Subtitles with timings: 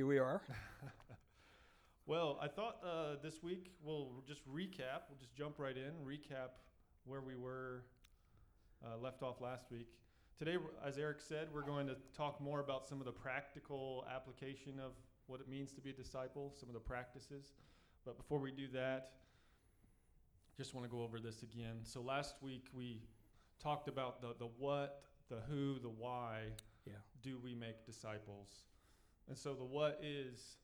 [0.00, 0.40] Here we are.
[2.06, 5.02] Well, I thought uh, this week we'll just recap.
[5.10, 6.52] We'll just jump right in, recap
[7.04, 7.84] where we were
[8.82, 9.88] uh, left off last week.
[10.38, 14.80] Today, as Eric said, we're going to talk more about some of the practical application
[14.80, 14.92] of
[15.26, 17.52] what it means to be a disciple, some of the practices.
[18.06, 19.10] But before we do that,
[20.56, 21.76] just want to go over this again.
[21.82, 23.02] So last week we
[23.62, 26.44] talked about the, the what, the who, the why
[26.86, 26.94] Yeah.
[27.22, 28.48] do we make disciples?
[29.28, 30.56] And so the what is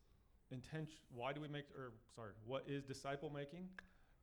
[0.50, 3.68] intention why do we make or sorry, what is disciple making?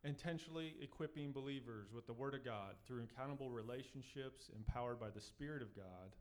[0.03, 5.61] Intentionally equipping believers with the word of God through accountable relationships empowered by the spirit
[5.61, 6.15] of God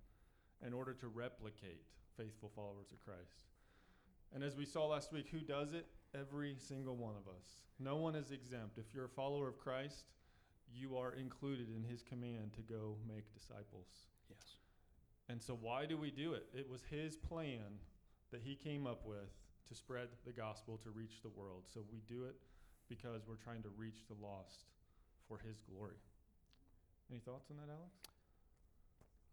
[0.64, 1.82] in order to replicate
[2.16, 3.40] faithful followers of Christ.
[4.34, 5.86] And as we saw last week, who does it?
[6.14, 7.46] Every single one of us.
[7.78, 8.78] No one is exempt.
[8.78, 10.04] If you're a follower of Christ,
[10.74, 13.88] you are included in his command to go make disciples.
[14.28, 14.56] Yes.
[15.28, 16.46] And so, why do we do it?
[16.54, 17.78] It was his plan
[18.32, 19.30] that he came up with
[19.68, 21.62] to spread the gospel to reach the world.
[21.72, 22.34] So, we do it
[22.88, 24.64] because we're trying to reach the lost
[25.28, 25.96] for his glory.
[27.10, 27.94] Any thoughts on that, Alex?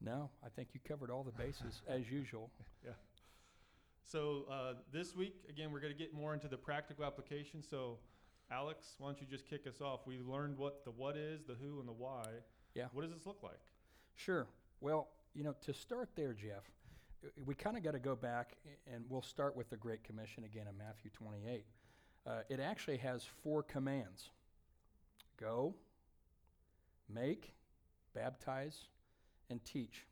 [0.02, 2.50] No, I think you covered all the bases as usual.
[2.86, 2.92] Yeah.
[4.04, 7.62] So, uh, this week, again, we're going to get more into the practical application.
[7.62, 7.98] So,
[8.52, 10.02] Alex, why don't you just kick us off?
[10.06, 12.24] We learned what the what is, the who, and the why.
[12.74, 12.86] Yeah.
[12.94, 13.60] What does this look like?
[14.16, 14.48] Sure.
[14.82, 16.64] Well, you know, to start there, Jeff,
[17.46, 18.58] we kind of got to go back
[18.94, 21.66] and we'll start with the Great Commission again in Matthew 28.
[22.26, 24.30] Uh, it actually has four commands
[25.40, 25.74] go,
[27.10, 27.54] make,
[28.14, 28.88] baptize,
[29.50, 30.06] and teach.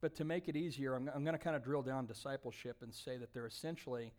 [0.00, 2.92] But to make it easier, I'm, I'm going to kind of drill down discipleship and
[2.92, 4.12] say that there are essentially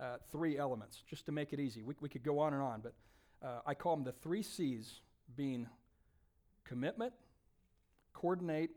[0.00, 1.82] uh, three elements, just to make it easy.
[1.82, 2.94] We, we could go on and on, but
[3.46, 5.00] uh, I call them the three C's
[5.36, 5.68] being
[6.64, 7.12] commitment,
[8.12, 8.70] coordinate,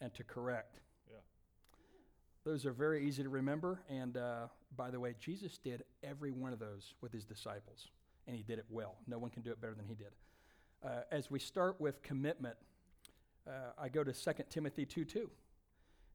[0.00, 0.81] and to correct.
[2.44, 3.80] Those are very easy to remember.
[3.88, 7.88] And uh, by the way, Jesus did every one of those with his disciples,
[8.26, 8.96] and he did it well.
[9.06, 10.12] No one can do it better than he did.
[10.84, 12.56] Uh, as we start with commitment,
[13.46, 15.30] uh, I go to 2 Timothy 2 2.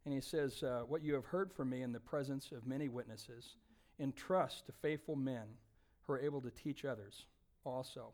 [0.05, 2.87] And he says, uh, What you have heard from me in the presence of many
[2.87, 3.55] witnesses,
[3.99, 5.43] entrust to faithful men
[6.03, 7.25] who are able to teach others
[7.65, 8.13] also.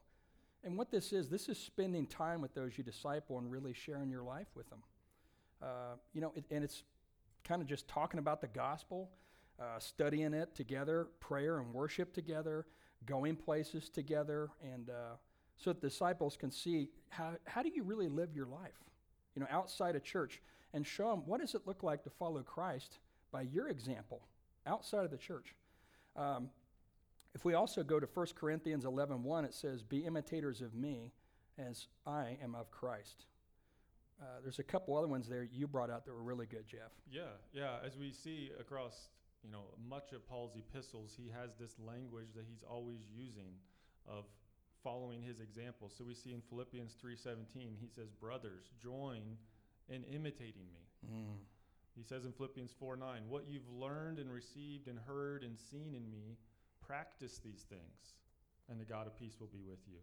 [0.63, 4.09] And what this is, this is spending time with those you disciple and really sharing
[4.09, 4.79] your life with them.
[5.61, 6.83] Uh, you know, it, and it's
[7.43, 9.09] kind of just talking about the gospel,
[9.59, 12.65] uh, studying it together, prayer and worship together,
[13.05, 15.15] going places together, and uh,
[15.57, 18.83] so that disciples can see how, how do you really live your life,
[19.35, 20.41] you know, outside of church,
[20.73, 22.99] and show them what does it look like to follow Christ
[23.31, 24.21] by your example
[24.65, 25.55] outside of the church.
[26.15, 26.49] Um,
[27.35, 31.11] if we also go to 1 Corinthians 11 1, it says, Be imitators of me
[31.57, 33.25] as I am of Christ.
[34.23, 36.91] Uh, there's a couple other ones there you brought out that were really good, Jeff.
[37.11, 37.75] Yeah, yeah.
[37.85, 39.09] As we see across,
[39.43, 43.51] you know, much of Paul's epistles, he has this language that he's always using
[44.07, 44.23] of
[44.81, 45.89] following his example.
[45.89, 49.37] So we see in Philippians 3:17, he says, "Brothers, join
[49.89, 51.39] in imitating me." Mm.
[51.95, 56.09] He says in Philippians 4:9, "What you've learned and received and heard and seen in
[56.09, 56.37] me,
[56.79, 58.15] practice these things,
[58.69, 59.99] and the God of peace will be with you."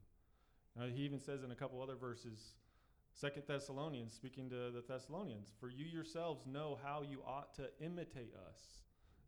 [0.76, 2.54] Now, he even says in a couple other verses,
[3.15, 8.32] Second Thessalonians, speaking to the Thessalonians, for you yourselves know how you ought to imitate
[8.48, 8.82] us.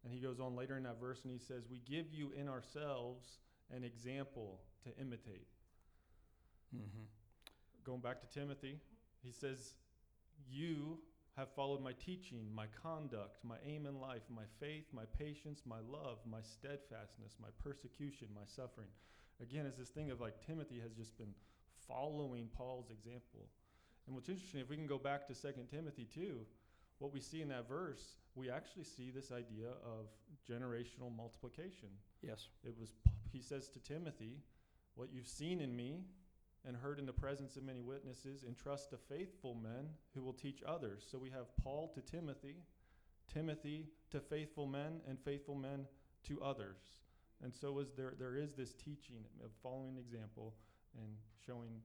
[0.05, 2.49] And he goes on later in that verse and he says, We give you in
[2.49, 3.39] ourselves
[3.75, 5.47] an example to imitate.
[6.73, 7.05] hmm
[7.85, 8.79] Going back to Timothy,
[9.25, 9.75] he says,
[10.49, 10.99] You
[11.37, 15.81] have followed my teaching, my conduct, my aim in life, my faith, my patience, my
[15.81, 18.89] love, my steadfastness, my persecution, my suffering.
[19.41, 21.35] Again, it's this thing of like Timothy has just been
[21.89, 23.49] following Paul's example.
[24.07, 26.39] And what's interesting, if we can go back to 2 Timothy 2,
[26.99, 30.07] what we see in that verse, we actually see this idea of
[30.49, 31.89] generational multiplication.
[32.23, 32.49] Yes.
[32.65, 32.93] It was,
[33.33, 34.39] he says to Timothy,
[34.95, 36.05] What you've seen in me
[36.65, 40.63] and heard in the presence of many witnesses, entrust to faithful men who will teach
[40.67, 41.05] others.
[41.11, 42.57] So we have Paul to Timothy,
[43.33, 45.87] Timothy to faithful men, and faithful men
[46.29, 46.79] to others.
[47.43, 50.55] And so is there, there is this teaching of following example
[50.97, 51.81] and showing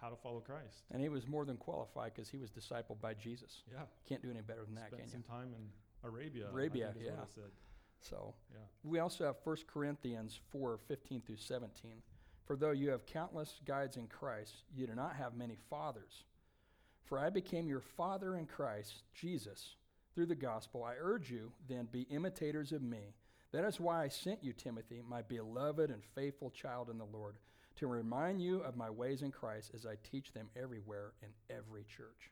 [0.00, 0.84] how to follow Christ.
[0.90, 3.62] And he was more than qualified because he was discipled by Jesus.
[3.70, 3.80] Yeah.
[4.08, 6.46] Can't do any better than that, Spent can some time in Arabia.
[6.50, 7.34] Arabia, think is what yeah.
[7.34, 7.50] said.
[8.00, 8.58] So Yeah.
[8.82, 12.02] we also have 1 Corinthians 4 15 through 17.
[12.46, 16.24] For though you have countless guides in Christ, you do not have many fathers.
[17.04, 19.76] For I became your father in Christ, Jesus,
[20.14, 20.82] through the gospel.
[20.82, 23.14] I urge you, then, be imitators of me.
[23.52, 27.36] That is why I sent you, Timothy, my beloved and faithful child in the Lord,
[27.76, 31.84] to remind you of my ways in Christ as I teach them everywhere in every
[31.84, 32.30] church.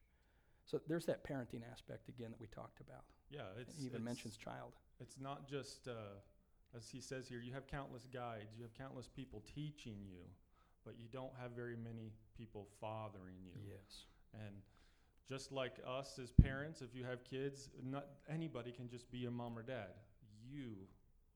[0.67, 3.05] So there's that parenting aspect again that we talked about.
[3.31, 3.43] Yeah.
[3.61, 4.73] It's, He even it's- mentions child.
[5.01, 6.19] it's not just, uh,
[6.77, 10.21] as he says here, you have countless guides, you have countless people teaching you,
[10.85, 13.53] but you don't have very many people fathering you.
[13.67, 14.05] Yes.
[14.35, 14.57] And
[15.29, 19.31] just like us as parents, if you have kids, not anybody can just be a
[19.31, 19.95] mom or dad.
[20.51, 20.87] You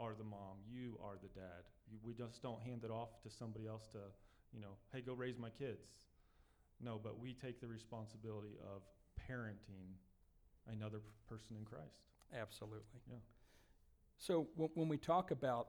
[0.03, 0.59] are the mom.
[0.69, 1.63] You are the dad.
[1.91, 3.99] You, we just don't hand it off to somebody else to,
[4.53, 5.87] you know, hey, go raise my kids.
[6.81, 8.83] No, but we take the responsibility of
[9.31, 9.95] parenting
[10.71, 12.03] another p- person in Christ.
[12.39, 13.01] Absolutely.
[13.09, 13.19] Yeah.
[14.19, 15.69] So when, when we talk about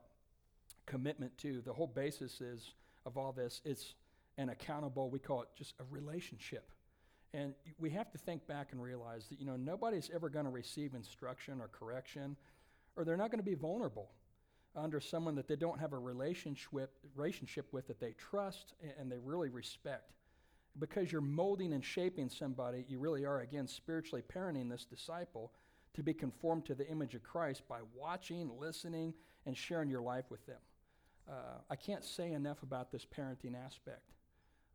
[0.85, 2.73] commitment to, the whole basis is
[3.05, 3.93] of all this, it's
[4.37, 6.71] an accountable, we call it just a relationship.
[7.35, 10.51] And we have to think back and realize that, you know, nobody's ever going to
[10.51, 12.35] receive instruction or correction,
[12.95, 14.09] or they're not going to be vulnerable
[14.75, 19.19] under someone that they don't have a relationship, relationship with that they trust and they
[19.19, 20.11] really respect.
[20.79, 25.51] Because you're molding and shaping somebody, you really are, again, spiritually parenting this disciple
[25.93, 29.13] to be conformed to the image of Christ by watching, listening,
[29.45, 30.57] and sharing your life with them.
[31.29, 34.11] Uh, I can't say enough about this parenting aspect,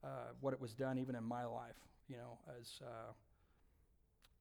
[0.05, 1.77] uh, what it was done even in my life,
[2.09, 3.13] you know, as uh,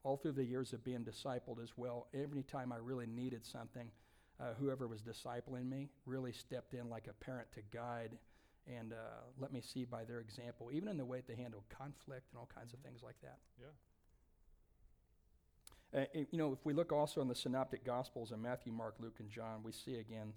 [0.04, 2.08] all through the years of being discipled as well.
[2.14, 3.90] Every time I really needed something,
[4.40, 8.18] uh, whoever was discipling me really stepped in like a parent to guide
[8.68, 12.26] and uh, let me see by their example, even in the way they handle conflict
[12.32, 13.38] and all kinds of things like that.
[13.60, 13.68] Yeah.
[16.02, 19.16] Uh, you know, if we look also in the synoptic gospels in Matthew, Mark, Luke,
[19.20, 20.34] and John, we see again,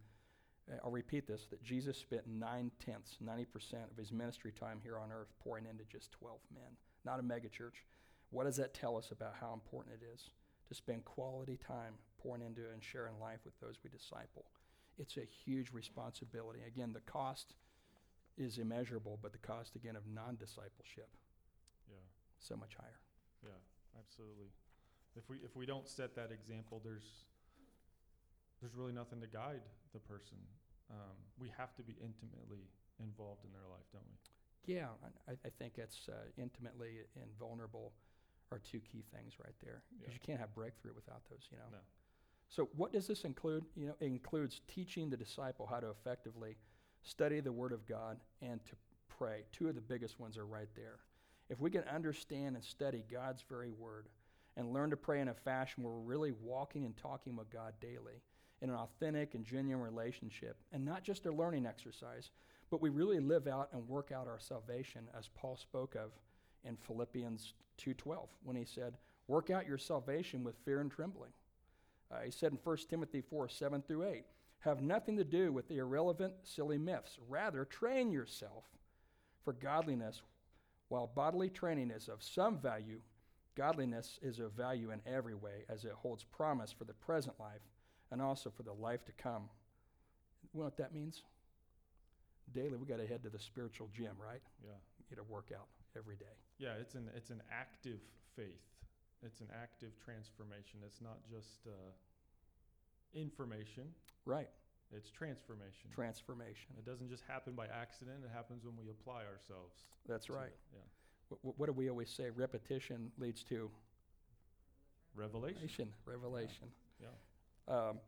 [0.71, 3.47] uh, I'll repeat this, that Jesus spent nine tenths, 90%
[3.91, 7.83] of his ministry time here on earth pouring into just 12 men, not a megachurch.
[8.31, 10.31] What does that tell us about how important it is
[10.69, 14.45] to spend quality time pouring into and sharing life with those we disciple?
[14.99, 16.61] It's a huge responsibility.
[16.67, 17.55] Again, the cost
[18.37, 21.09] is immeasurable, but the cost, again, of non discipleship,
[21.91, 21.97] Yeah.
[22.39, 23.01] so much higher.
[23.43, 23.59] Yeah,
[23.99, 24.51] absolutely.
[25.17, 27.25] If we if we don't set that example, there's
[28.61, 29.63] there's really nothing to guide
[29.93, 30.37] the person.
[30.91, 32.69] Um, we have to be intimately
[32.99, 34.75] involved in their life, don't we?
[34.75, 34.89] Yeah,
[35.27, 37.93] I, I think it's uh, intimately and vulnerable
[38.53, 39.83] are two key things right there.
[39.97, 40.15] Because Yeah.
[40.21, 41.71] you can't have breakthrough without those, you know.
[41.73, 41.79] No.
[42.51, 43.65] So what does this include?
[43.77, 46.57] You know, it includes teaching the disciple how to effectively
[47.03, 48.73] study the Word of God and to
[49.09, 49.45] pray.
[49.53, 50.99] Two of the biggest ones are right there.
[51.49, 54.09] If we can understand and study God's very Word
[54.57, 57.75] and learn to pray in a fashion where we're really walking and talking with God
[57.81, 58.21] daily
[58.61, 62.31] in an authentic and genuine relationship, and not just a learning exercise,
[62.69, 66.11] but we really live out and work out our salvation as Paul spoke of
[66.65, 68.99] in Philippians 2:12 when he said,
[69.29, 71.33] "Work out your salvation with fear and trembling."
[72.13, 74.25] Uh, he said in 1 Timothy 4 7 through 8,
[74.61, 77.19] have nothing to do with the irrelevant, silly myths.
[77.29, 78.65] Rather, train yourself
[79.45, 80.23] for godliness.
[80.89, 83.01] While bodily training is of some value,
[83.57, 87.61] godliness is of value in every way, as it holds promise for the present life
[88.11, 89.49] and also for the life to come.
[90.53, 91.23] You know what that means?
[92.53, 94.43] Daily, we got to head to the spiritual gym, right?
[94.65, 94.73] Yeah.
[95.09, 96.37] Get a workout every day.
[96.59, 97.99] Yeah, it's an it's an active
[98.37, 98.61] faith.
[99.23, 100.81] It's an active transformation.
[100.85, 101.93] It's not just uh,
[103.15, 103.85] information.
[104.25, 104.49] Right.
[104.97, 105.91] It's transformation.
[105.95, 106.75] Transformation.
[106.79, 108.19] it doesn't just happen by accident.
[108.25, 109.77] It happens when we apply ourselves.
[110.09, 110.53] That's right.
[110.73, 111.37] Yeah.
[111.43, 112.31] What, what do we always say?
[112.31, 113.71] Repetition leads to
[115.15, 115.93] Revelation.
[116.05, 116.69] Revelation.
[117.01, 117.09] Yeah.
[117.69, 117.99] Um,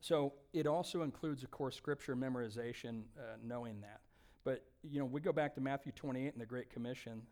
[0.00, 4.00] so it also includes, of course, scripture memorization, uh, knowing that.
[4.44, 7.22] But, you know, we go back to Matthew 28 and the Great Commission.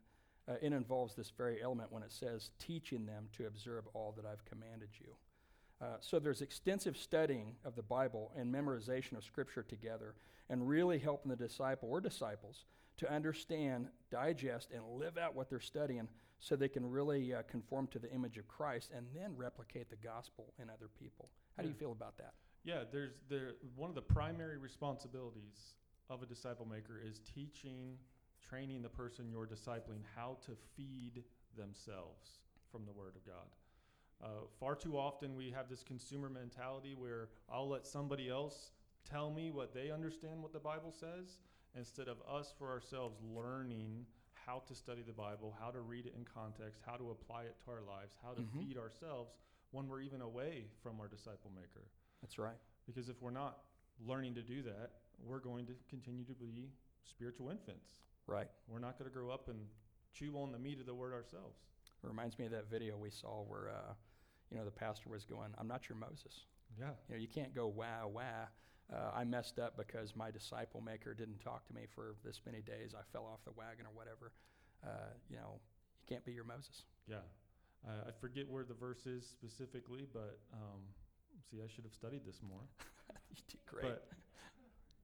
[0.49, 4.27] Uh, it involves this very element when it says, teaching them to observe all that
[4.27, 5.15] I've commanded you.
[5.81, 10.15] Uh, so there's extensive studying of the Bible and memorization of Scripture together,
[10.49, 12.65] and really helping the disciple or disciples
[12.99, 16.09] to understand, digest, and live out what they're studying
[16.39, 19.97] so they can really uh, conform to the image of Christ and then replicate the
[19.97, 21.29] gospel in other people.
[21.57, 22.35] How do you feel about that?
[22.65, 25.75] Yeah, there's there one of the primary responsibilities
[26.11, 27.97] of a disciple maker is teaching,
[28.49, 31.23] training the person you're discipling how to feed
[31.57, 32.39] themselves
[32.71, 33.49] from the Word of God.
[34.23, 38.71] Uh, far too often we have this consumer mentality where I'll let somebody else
[39.09, 41.39] tell me what they understand what the Bible says
[41.77, 46.15] instead of us for ourselves learning how to study the Bible, how to read it
[46.17, 48.61] in context, how to apply it to our lives, how to Mhm.
[48.61, 49.35] feed ourselves
[49.71, 51.89] when we're even away from our disciple maker.
[52.21, 52.59] That's right.
[52.87, 53.65] Because if we're not
[54.01, 56.73] learning to do that, we're going to continue to be
[57.05, 58.03] spiritual infants.
[58.27, 58.49] Right.
[58.69, 59.59] We're not going to grow up and
[60.13, 61.59] chew on the meat of the word ourselves.
[62.03, 63.93] It reminds me of that video we saw where, uh,
[64.51, 66.47] you know, the pastor was going, I'm not your Moses.
[66.79, 66.91] Yeah.
[67.09, 68.49] You know, you can't go, wow, wow.
[68.93, 72.61] Uh, I messed up because my disciple maker didn't talk to me for this many
[72.61, 72.95] days.
[72.95, 74.33] I fell off the wagon or whatever.
[74.85, 75.61] Uh, you know,
[76.03, 76.83] you can't be your Moses.
[77.09, 77.25] Yeah.
[77.87, 80.83] Uh, I forget where the verse is specifically, but um,
[81.51, 82.63] see, I should have studied this more.
[83.31, 83.83] you did great.
[83.83, 84.09] But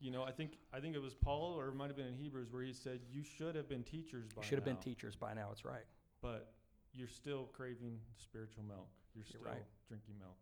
[0.01, 2.15] you know, I think I think it was Paul, or it might have been in
[2.17, 4.81] Hebrews, where he said, "You should have been teachers by you should have been now,
[4.81, 5.49] teachers by now.
[5.53, 5.85] It's right.
[6.21, 6.53] but
[6.93, 8.89] you're still craving spiritual milk.
[9.15, 9.65] You're You're still right.
[9.89, 10.37] drinking milk."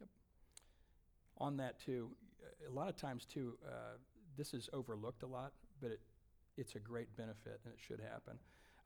[0.00, 0.08] Yep.
[1.38, 2.10] On that too,
[2.66, 3.96] a lot of times too, uh,
[4.36, 6.00] this is overlooked a lot, but it,
[6.56, 8.38] it's a great benefit and it should happen.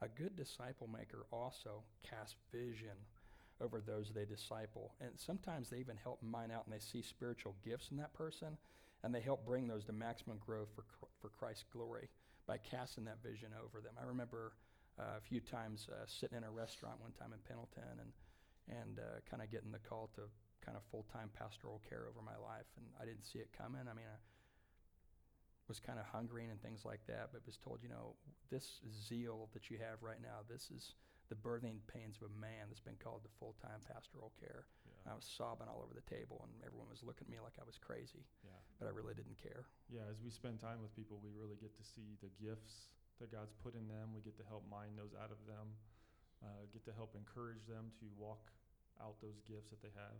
[0.03, 2.97] A good disciple maker also casts vision
[3.61, 4.93] over those they disciple.
[5.01, 8.59] And sometimes they even help mine out and they see spiritual gifts in that person
[9.05, 10.85] and they help bring those to maximum growth for,
[11.21, 12.09] for Christ's glory
[12.47, 13.95] by casting that vision over them.
[14.01, 14.53] I remember
[14.99, 18.13] uh, a few times uh, sitting in a restaurant one time in Pendleton and,
[18.71, 20.23] and uh, kind of getting the call to
[20.65, 23.87] kind of full time pastoral care over my life, and I didn't see it coming.
[23.87, 24.19] I mean, I
[25.69, 28.15] was kind of hungry and things like that, but was told, you know,
[28.51, 30.95] this zeal that you have right now, this is
[31.29, 34.67] the birthing pains of a man that's been called to full time pastoral care.
[35.07, 37.67] I was sobbing all over the table, and everyone was looking at me like I
[37.67, 38.59] was crazy, yeah.
[38.79, 39.67] but I really didn't care.
[39.87, 42.91] Yeah, as we spend time with people, we really get to see the gifts
[43.23, 44.13] that God's put in them.
[44.13, 45.73] We get to help mine those out of them,
[46.43, 48.51] uh, get to help encourage them to walk
[49.01, 50.19] out those gifts that they have.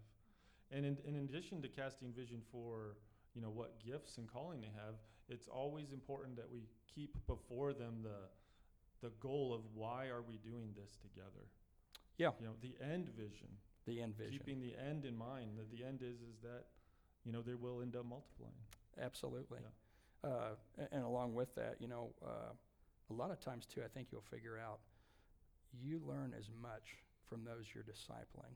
[0.71, 2.97] And in, in addition to casting vision for,
[3.35, 4.97] you know, what gifts and calling they have,
[5.29, 8.31] it's always important that we keep before them the,
[9.03, 11.51] the goal of why are we doing this together?
[12.19, 12.31] Yeah.
[12.41, 13.49] You know, the end vision,
[13.87, 14.33] The end vision.
[14.33, 15.59] keeping the end in mind.
[15.59, 16.65] That the end is is that,
[17.25, 18.53] you know, they will end up multiplying.
[19.01, 19.61] Absolutely.
[20.25, 22.53] Uh, a- and along with that, you know, uh,
[23.11, 24.81] a lot of times too, I think you'll figure out
[25.73, 26.97] you learn as much
[27.29, 28.55] from those you're discipling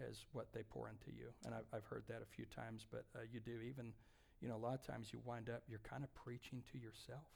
[0.00, 1.28] as what they pour into you.
[1.44, 3.92] And I've, I've heard that a few times, but uh, you do even,
[4.40, 7.26] you know, a lot of times you wind up, you're kind of preaching to yourself.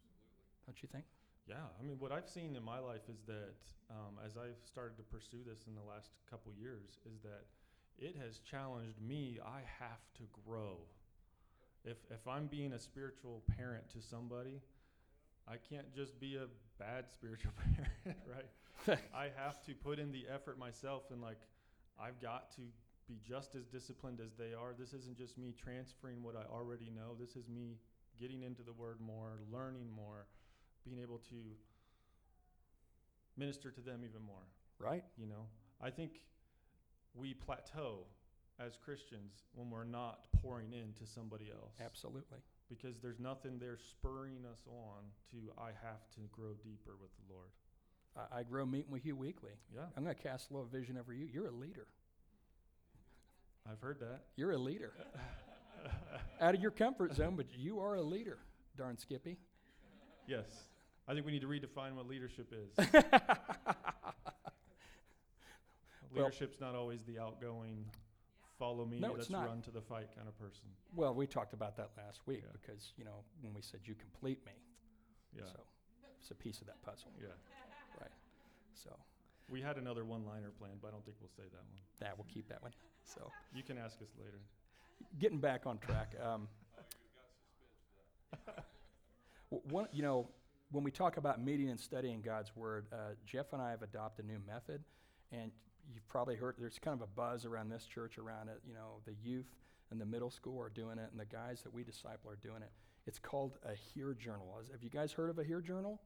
[0.00, 0.66] Absolutely.
[0.66, 1.04] Don't you think?
[1.48, 3.56] Yeah, I mean, what I've seen in my life is that
[3.90, 7.48] um, as I've started to pursue this in the last couple years, is that
[7.98, 9.38] it has challenged me.
[9.42, 10.76] I have to grow.
[11.86, 14.60] If if I'm being a spiritual parent to somebody,
[15.48, 16.46] I can't just be a
[16.78, 18.98] bad spiritual parent, right?
[19.14, 21.40] I have to put in the effort myself, and like,
[21.98, 22.62] I've got to
[23.08, 24.74] be just as disciplined as they are.
[24.78, 27.16] This isn't just me transferring what I already know.
[27.18, 27.78] This is me
[28.20, 30.26] getting into the Word more, learning more
[30.84, 31.36] being able to
[33.36, 34.46] minister to them even more
[34.78, 35.04] Right?
[35.16, 35.46] you know
[35.80, 36.20] i think
[37.14, 38.06] we plateau
[38.60, 42.38] as christians when we're not pouring into somebody else Absolutely.
[42.68, 47.32] because there's nothing there spurring us on to i have to grow deeper with the
[47.34, 47.50] lord
[48.16, 49.52] I, I grow meeting with you weekly.
[49.74, 51.28] yeah I'm going to cast a little vision over you.
[51.32, 51.86] You're a leader.
[53.70, 54.92] i've heard that You're a leader.
[56.40, 58.38] Out of your comfort zone, but you are a leader,
[58.76, 59.38] darn Skippy.
[60.28, 60.46] Yes
[61.08, 62.86] i think we need to redefine what leadership is
[66.14, 67.84] Well- leadership's not always the outgoing
[68.58, 69.46] follow me No, it's let's not.
[69.46, 72.52] run to the fight kind of person Well, we talked about that last week Yeah.
[72.60, 74.52] because, you know, when we said you complete me.
[75.36, 75.60] yeah So
[76.20, 77.12] it's a piece of that puzzle.
[77.20, 77.28] yeah
[78.00, 78.10] Right.
[78.74, 78.90] So
[79.48, 81.78] We had another one-liner planned, but I don't think we'll say that one.
[82.00, 82.72] that we'll keep that one.
[83.04, 84.40] So You can ask us later.
[85.20, 86.14] getting back on track.
[86.22, 86.48] Um,
[88.46, 88.62] w-
[89.50, 90.28] one, you know,
[90.70, 94.26] when we talk about meeting and studying God's Word, uh, Jeff and I have adopted
[94.26, 94.82] a new method,
[95.32, 95.50] and
[95.92, 98.60] you've probably heard there's kind of a buzz around this church around it.
[98.66, 99.46] You know, the youth
[99.90, 102.62] and the middle school are doing it, and the guys that we disciple are doing
[102.62, 102.70] it.
[103.06, 104.60] It's called a Hear Journal.
[104.70, 106.00] Have you guys heard of a Hear Journal?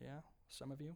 [0.00, 0.94] Yeah, some of you.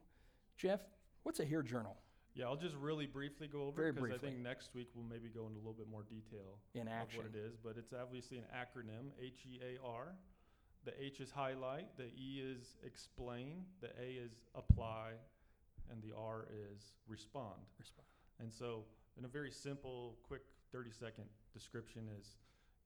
[0.56, 0.80] Jeff,
[1.25, 1.96] what's a Hear Journal
[2.37, 5.28] Yeah, I'll just really briefly go over Very because I think next week we'll maybe
[5.28, 7.25] go into a little bit more detail in of action?
[7.25, 7.56] what it is.
[7.56, 10.14] But it's obviously an acronym, H E A R.
[10.84, 15.12] The H is highlight, the E is explain, the A is apply,
[15.90, 17.60] and the R is respond.
[17.78, 18.06] Respond.
[18.40, 18.84] And so,
[19.16, 22.36] in a very simple, quick 30 second description, is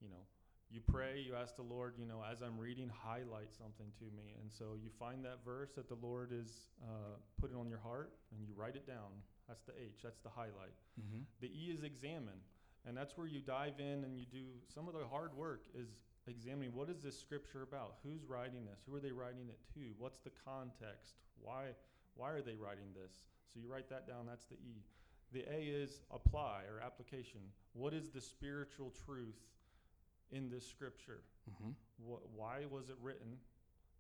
[0.02, 0.26] you know,
[0.70, 4.34] you pray, you ask the Lord, you know, as I'm reading, highlight something to me.
[4.42, 8.12] And so, you find that verse that the Lord is uh, putting on your heart
[8.30, 9.24] and you write it down.
[9.48, 10.76] That's the H, that's the highlight.
[11.00, 11.22] Mm-hmm.
[11.40, 12.40] The E is examine.
[12.86, 15.88] And that's where you dive in and you do some of the hard work is
[16.28, 17.97] examining what is this scripture about?
[18.02, 18.80] Who's writing this?
[18.88, 19.95] Who are they writing it to?
[19.99, 21.14] What's the context?
[21.40, 21.75] Why
[22.16, 23.12] why are they writing this?
[23.52, 24.83] So you write that down, that's the E.
[25.33, 27.40] The A is apply or application.
[27.75, 29.37] What is the spiritual truth
[30.30, 31.21] in this scripture?
[31.50, 31.73] Mm-hmm.
[32.09, 33.37] Wh- why was it written?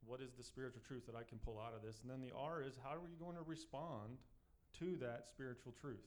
[0.06, 2.00] What is the spiritual truth that I can pull out of this?
[2.00, 4.18] And then the R is how are you going to respond
[4.78, 6.06] to that spiritual truth?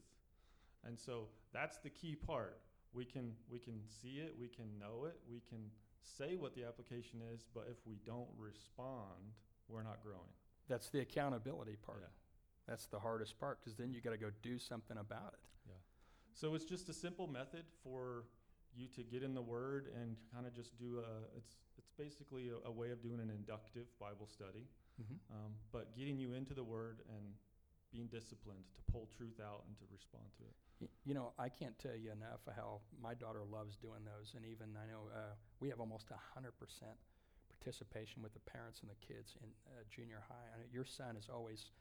[0.86, 2.58] And so that's the key part.
[2.94, 5.60] We can we can see it, we can know it, we can
[6.02, 9.34] say what the application is, but if we don't respond,
[9.68, 10.34] we're not growing.
[10.68, 12.00] That's the accountability part.
[12.02, 12.08] Yeah.
[12.68, 15.40] That's the hardest part because then you got to go do something about it.
[15.68, 15.74] Yeah.
[16.34, 18.26] So it's just a simple method for
[18.76, 21.38] you to get in the Word and kind of just do a.
[21.38, 24.68] It's it's basically a, a way of doing an inductive Bible study,
[25.02, 25.18] Mhm.
[25.32, 27.34] um, but getting you into the Word and
[27.92, 30.56] being disciplined to pull truth out and to respond to it.
[30.82, 34.46] Y- You know, I can't tell you enough how my daughter loves doing those, and
[34.46, 36.98] even I know uh, we have almost hundred percent
[37.50, 40.48] participation with the parents and the kids in uh, junior high.
[40.58, 41.72] Know your son is always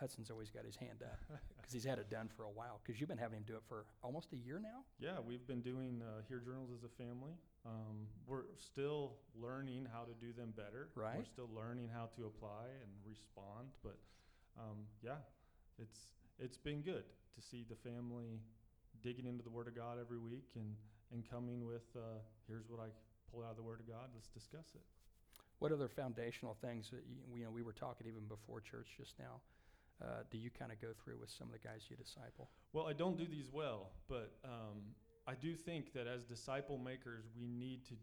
[0.00, 1.20] Hudson's always got his hand up
[1.60, 2.80] because he's had it done for a while.
[2.82, 4.80] Because you've been having him do it for almost a year now.
[4.98, 7.36] Yeah, we've been doing uh, Hear Journals as a family.
[7.66, 10.88] Um, we're still learning how to do them better.
[10.94, 11.18] Right.
[11.18, 13.68] We're still learning how to apply and respond.
[13.84, 13.98] But
[14.58, 15.20] um, yeah,
[15.78, 16.06] it's
[16.38, 17.04] it's been good
[17.36, 18.40] to see the family
[19.02, 20.74] digging into the Word of God every week and
[21.12, 22.88] and coming with uh, here's what I
[23.30, 24.08] pulled out of the Word of God.
[24.14, 24.82] Let's discuss it.
[25.58, 29.18] What other foundational things that you, you know we were talking even before church just
[29.18, 29.40] now?
[30.02, 32.48] Uh, do you kind of go through with some of the guys you disciple?
[32.72, 34.82] Well, I don't do these well, but um,
[35.28, 37.94] I do think that as disciple makers, we need to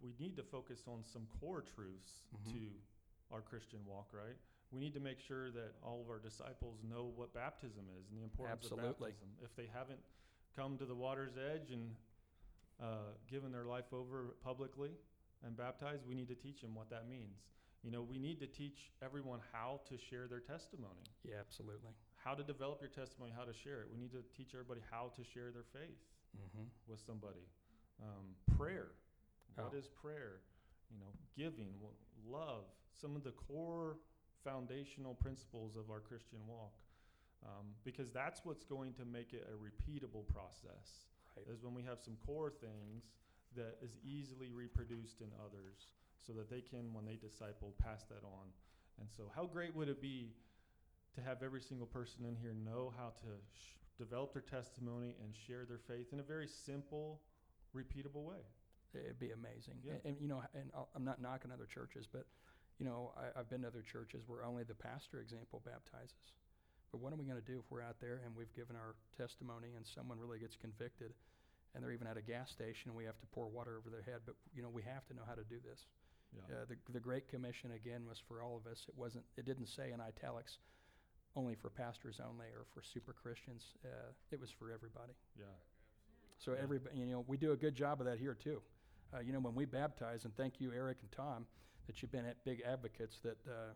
[0.00, 2.52] we need to focus on some core truths Mhm.
[2.52, 2.60] to
[3.32, 4.10] our Christian walk.
[4.12, 4.36] Right?
[4.70, 8.18] We need to make sure that all of our disciples know what baptism is and
[8.18, 8.88] the importance Absolutely.
[8.90, 9.28] of baptism.
[9.42, 10.00] If they haven't
[10.54, 11.94] come to the water's edge and
[12.82, 14.90] uh, given their life over publicly
[15.44, 17.38] and baptized, we need to teach them what that means.
[17.82, 21.90] You know, we need to teach everyone how to share their testimony Yeah, absolutely.
[22.16, 23.86] how to develop your testimony, how to share it.
[23.90, 25.96] We need to teach everybody how to share their faith
[26.36, 26.68] Mm-hmm.
[26.86, 27.40] with somebody.
[28.02, 28.88] Um, prayer.
[29.56, 29.78] What Oh.
[29.78, 30.40] is prayer?
[30.92, 31.72] You know, giving,
[32.28, 32.64] love.
[33.00, 33.96] Some of the core
[34.44, 36.74] foundational principles of our Christian walk.
[37.46, 41.06] Um, because that's what's going to make it a repeatable process.
[41.36, 41.46] Right.
[41.54, 43.04] Is when we have some core things
[43.54, 45.94] that is easily reproduced in others,
[46.26, 48.50] so that they can, when they disciple, pass that on.
[49.00, 50.32] And so, how great would it be
[51.14, 55.34] to have every single person in here know how to sh- develop their testimony and
[55.34, 57.20] share their faith in a very simple,
[57.74, 58.42] repeatable way.
[58.94, 59.74] It'd be amazing.
[59.84, 59.92] Yeah.
[59.92, 62.26] And, and, you know, and I'll- I'm not knocking other churches, but,
[62.78, 66.32] you know, I, I've been to other churches where only the pastor example baptizes.
[66.90, 68.94] But what are we going to do if we're out there and we've given our
[69.16, 71.12] testimony and someone really gets convicted
[71.74, 74.02] and they're even at a gas station and we have to pour water over their
[74.02, 74.22] head?
[74.24, 75.84] But, you know, we have to know how to do this.
[76.32, 76.56] Yeah.
[76.56, 78.86] Uh, the, the Great Commission, again, was for all of us.
[78.88, 80.58] It wasn't, it didn't say in italics,
[81.36, 83.74] only for pastors only or for super Christians.
[83.84, 85.12] Uh, it was for everybody.
[85.38, 85.44] yeah.
[86.38, 86.62] So Yeah.
[86.62, 88.62] everybody, you know, we do a good job of that here too.
[89.12, 91.46] Uh, you know, when we baptize, and thank you, Eric and Tom,
[91.88, 93.72] that you've been at big advocates that uh,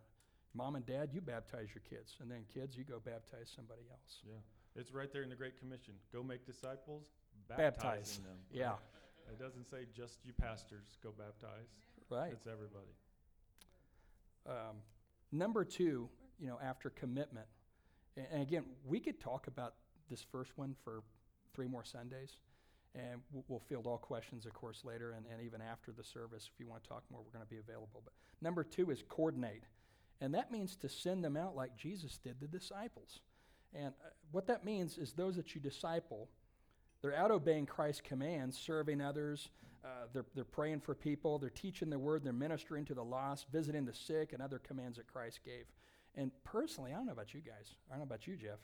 [0.55, 4.19] mom and dad, you baptize your kids, and then kids, you go baptize somebody else.
[4.25, 4.35] Yeah.
[4.81, 5.95] It's right there in the Great Commission.
[6.13, 7.03] Go make disciples,
[7.49, 8.19] Baptize.
[8.19, 8.37] them.
[8.53, 8.75] Yeah,
[9.29, 11.67] It doesn't say just you pastors go baptize.
[12.11, 12.33] right.
[12.33, 12.93] It's everybody.
[14.47, 14.77] Um,
[15.33, 17.47] number two, you know, after commitment,
[18.17, 19.75] and, and again, we could talk about
[20.11, 21.03] this first one for
[21.55, 22.37] three more Sundays,
[22.95, 26.61] and we'll, field all questions, of course, later, and, and even after the service, if
[26.61, 28.03] you want to talk more, we're going to be available.
[28.05, 29.65] But number two is coordinate,
[30.21, 33.21] and that means to send them out like Jesus did the disciples.
[33.75, 36.29] And uh, what that means is those that you disciple,
[37.01, 39.49] they're out obeying Christ's commands, serving others.
[39.85, 41.39] Uh, they're, they're praying for people.
[41.39, 42.23] They're teaching the word.
[42.23, 45.65] They're ministering to the lost, visiting the sick, and other commands that Christ gave.
[46.15, 47.75] And personally, I don't know about you guys.
[47.89, 48.59] I don't know about you, Jeff.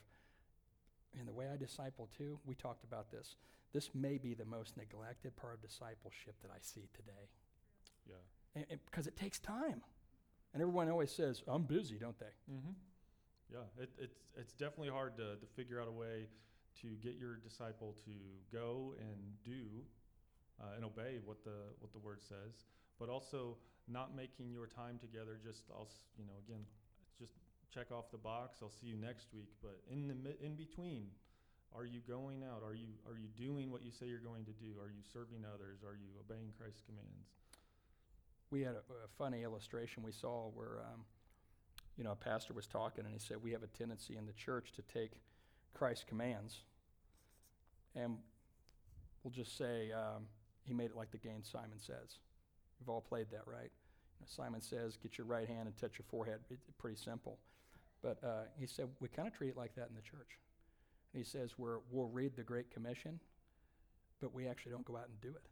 [1.17, 3.35] And the way I disciple too, we talked about this.
[3.73, 7.29] This may be the most neglected part of discipleship that I see today.
[8.07, 8.63] Yeah.
[8.85, 9.81] Because it takes time.
[10.53, 12.33] And everyone always says, I'm busy, don't they?
[12.51, 12.71] Mm-hmm.
[13.51, 16.27] Yeah, it, it's it's definitely hard to, to figure out a way
[16.81, 18.11] to get your disciple to
[18.55, 19.83] go and do
[20.61, 22.65] uh, and obey what the what the word says,
[22.99, 26.61] but also not making your time together just I'll you know again
[27.73, 28.59] check off the box.
[28.61, 31.07] I'll see you next week, but in the in between,
[31.75, 32.63] are you going out?
[32.63, 34.79] Are you are you doing what you say you're going to do?
[34.81, 35.83] Are you serving others?
[35.85, 37.29] Are you obeying Christ's commands?
[38.51, 41.01] we had a, a funny illustration we saw where um,
[41.97, 44.33] you know a pastor was talking and he said we have a tendency in the
[44.33, 45.11] church to take
[45.73, 46.61] christ's commands
[47.95, 48.17] and
[49.23, 50.23] we'll just say um,
[50.63, 52.17] he made it like the game simon says
[52.79, 53.71] we've all played that right
[54.25, 57.37] simon says get your right hand and touch your forehead it's pretty simple
[58.01, 60.39] but uh, he said we kind of treat it like that in the church
[61.13, 63.19] and he says we're, we'll read the great commission
[64.21, 65.49] but we actually don't go out and do it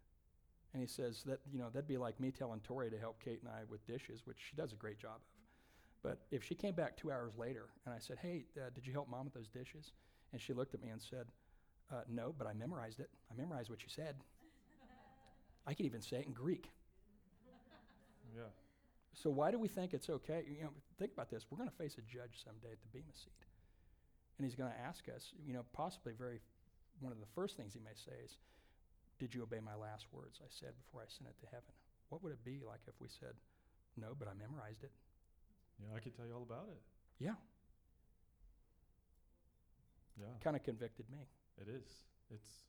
[0.73, 3.39] and he says that, you know, that'd be like me telling Tori to help Kate
[3.41, 5.21] and I with dishes, which she does a great job of.
[6.03, 8.93] But if she came back two hours later and I said, hey, uh, did you
[8.93, 9.93] help mom with those dishes?
[10.31, 11.25] And she looked at me and said,
[11.91, 13.10] uh, no, but I memorized it.
[13.31, 14.15] I memorized what you said.
[15.65, 16.69] I could even say it in Greek.
[18.36, 18.43] Yeah.
[19.17, 20.45] So why do we think it's okay?
[20.45, 21.47] You know, think about this.
[21.49, 23.34] We're going to face a judge someday at the Bema seat.
[24.38, 26.39] And he's going to ask us, you know, possibly very
[27.01, 28.38] one of the first things he may say is,
[29.17, 31.73] Did you obey my last words I said before I sent it to heaven?
[32.10, 33.34] What would it be like if we said,
[33.97, 34.91] No, but I memorized it?
[35.82, 36.82] Yeah, I could tell you all about it.
[37.17, 37.38] Yeah,
[40.19, 41.25] Yeah, kind of convicted me.
[41.58, 41.86] it is.
[42.30, 42.65] It's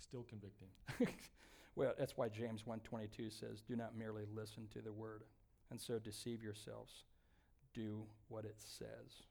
[0.00, 0.68] still convicting.
[1.78, 5.22] well, that's why James 1:22 says, "Do not merely listen to the word
[5.70, 7.04] and so deceive yourselves.
[7.72, 9.22] Do what it says."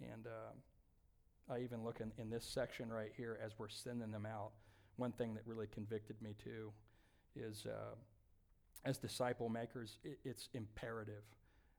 [0.00, 0.52] And uh,
[1.52, 4.52] I even look in, in this section right here as we're sending them out.
[4.94, 6.72] One thing that really convicted me too
[7.34, 7.96] is, uh,
[8.84, 11.24] as disciple makers, it, it's imperative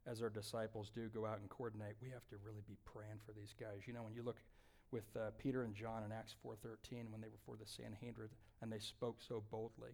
[0.06, 1.96] as our disciples do go out and coordinate.
[2.02, 3.88] We have to really be praying for these guys.
[3.88, 4.42] You know, when you look
[4.92, 8.30] with uh, Peter and John in Acts 4:13 when they were before the Sanhedrin
[8.62, 9.92] and they spoke so boldly,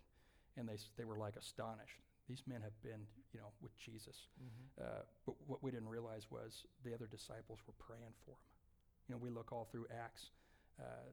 [0.57, 1.99] and they they were like astonished.
[2.29, 4.27] These men have been, you know, with Jesus.
[4.79, 8.47] Uh, but what we didn't realize was the other disciples were praying for him.
[9.07, 10.29] You know, we look all through Acts.
[10.79, 11.11] Uh,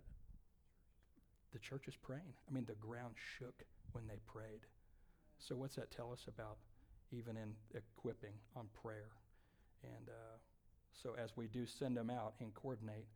[1.53, 2.33] the church is praying.
[2.49, 4.61] I mean, the ground shook when they prayed.
[5.39, 6.59] So what's that tell us about
[7.11, 9.11] even in equipping on prayer?
[9.83, 10.39] And uh,
[10.93, 13.07] so as we do send them out and coordinate,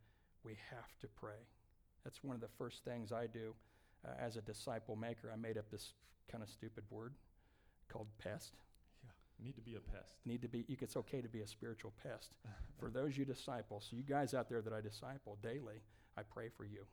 [0.45, 1.41] we have to pray.
[2.03, 3.53] That's one of the first things I do
[4.05, 5.31] uh, as a disciple maker.
[5.33, 5.93] I made up this
[6.31, 7.13] kind of stupid word
[7.89, 8.53] called pest.
[9.03, 10.15] Yeah, need to be a pest.
[10.25, 10.65] Need to be.
[10.67, 12.33] You, it's okay to be a spiritual pest.
[12.79, 15.81] for those you disciple, so you guys out there that I disciple daily,
[16.15, 16.85] I pray for you.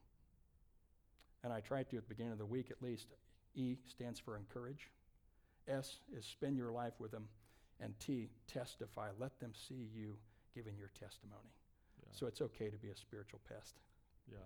[1.44, 3.08] And I try to at the beginning of the week at least.
[3.54, 4.88] E stands for encourage.
[5.68, 7.28] S is spend your life with them.
[7.80, 9.08] And T, testify.
[9.18, 10.16] Let them see you
[10.54, 11.50] giving your testimony.
[12.12, 13.80] So it's okay to be a spiritual pest.
[14.30, 14.36] Yeah,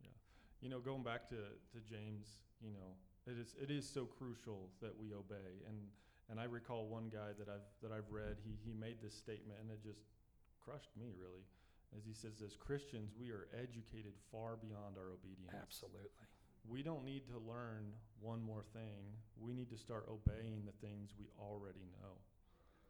[0.00, 0.14] yeah.
[0.62, 2.94] You know, going back to, to James, you know,
[3.26, 5.62] it is it is so crucial that we obey.
[5.68, 5.76] And
[6.30, 8.38] and I recall one guy that I've that I've read.
[8.44, 10.00] He he made this statement, and it just
[10.62, 11.42] crushed me really,
[11.98, 15.52] as he says, as Christians, we are educated far beyond our obedience.
[15.60, 16.08] Absolutely.
[16.68, 19.02] We don't need to learn one more thing.
[19.40, 22.14] We need to start obeying the things we already know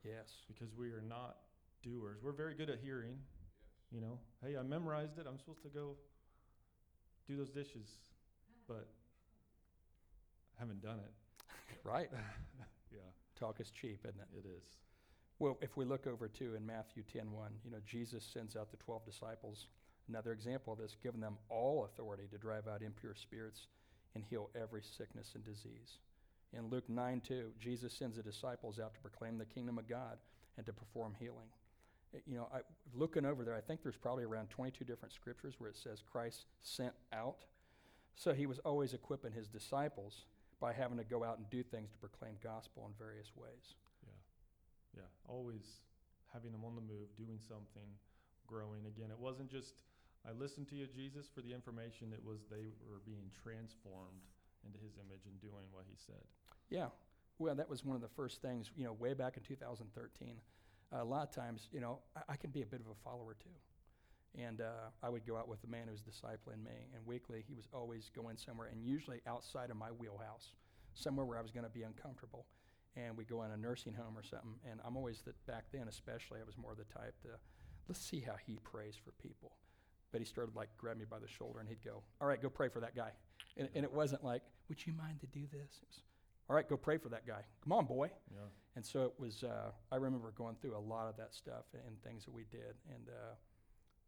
[0.05, 0.44] Yes.
[0.46, 1.38] because we are not
[1.83, 2.20] doers.
[2.22, 3.16] We're very good at hearing.
[3.92, 5.26] You know, hey, I memorized it.
[5.28, 5.96] I'm supposed to go
[7.28, 7.87] do those dishes,
[8.66, 8.88] but
[10.57, 11.12] I haven't done it.
[11.85, 12.11] Right.
[12.94, 13.00] Yeah,
[13.40, 14.28] Talk is cheap, isn't it?
[14.38, 14.76] it is.
[15.38, 17.24] Well, if we look over too in Matthew 10:1,
[17.64, 19.66] you know, Jesus sends out the 12 disciples.
[20.09, 23.66] Another example of this, giving them all authority to drive out impure spirits
[24.14, 26.00] and heal every sickness and disease.
[26.52, 30.18] In Luke 9:2, Jesus sends the disciples out to proclaim the kingdom of God
[30.59, 31.48] and to perform healing.
[32.27, 32.61] You know, I,
[32.94, 36.46] looking over there, I think there's probably around 22 different scriptures where it says Christ
[36.61, 37.44] sent out.
[38.14, 40.27] So he was always equipping his disciples
[40.61, 43.75] by having to go out and do things to proclaim gospel in various ways.
[44.05, 45.09] Yeah, yeah.
[45.27, 45.81] Always
[46.33, 47.88] having them on the move, doing something,
[48.46, 48.87] growing.
[48.87, 49.75] Again, it wasn't just
[50.27, 52.12] I listened to you, Jesus, for the information.
[52.12, 54.22] It was they were being transformed
[54.64, 56.22] into His image and doing what He said.
[56.70, 56.94] Yeah.
[57.38, 60.37] Well, that was one of the first things, you know, way back in 2013.
[60.92, 63.35] A lot of times, you know, I, I can be a bit of a follower
[63.35, 63.57] too.
[64.38, 67.44] And uh, I would go out with a man who was discipling me, and weekly
[67.46, 70.52] he was always going somewhere, and usually outside of my wheelhouse,
[70.94, 72.46] somewhere where I was going to be uncomfortable.
[72.96, 75.88] And we'd go in a nursing home or something, and I'm always the, back then,
[75.88, 77.28] especially, I was more the type to
[77.88, 79.52] let's see how he prays for people.
[80.12, 82.50] But he started like grab me by the shoulder, and he'd go, "All right, go
[82.50, 83.12] pray for that guy."
[83.57, 86.02] And, and it wasn't like, "Would you mind to do this?" It was,
[86.48, 87.42] all right, go pray for that guy.
[87.62, 88.11] Come on, boy.
[88.31, 88.40] Yeah,
[88.76, 92.02] And so it was, uh, I remember going through a lot of that stuff and
[92.02, 92.74] things that we did.
[92.90, 93.35] And uh,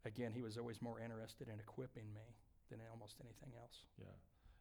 [0.05, 2.27] again, he was always more interested in equipping me
[2.71, 3.85] than almost anything else.
[3.99, 4.07] yeah.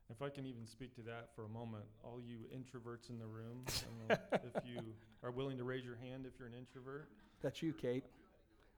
[0.09, 3.25] If I can even speak to that for a moment, all you introverts in the
[3.25, 4.81] room, I don't know if you
[5.23, 7.09] are willing to raise your hand if you're an introvert.
[7.41, 8.03] That's you, Kate.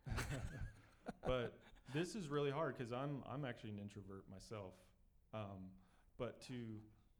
[1.25, 1.57] but
[1.93, 4.73] this is really hard because I'm I'm actually an introvert myself.
[5.33, 5.71] Um,
[6.17, 6.53] but to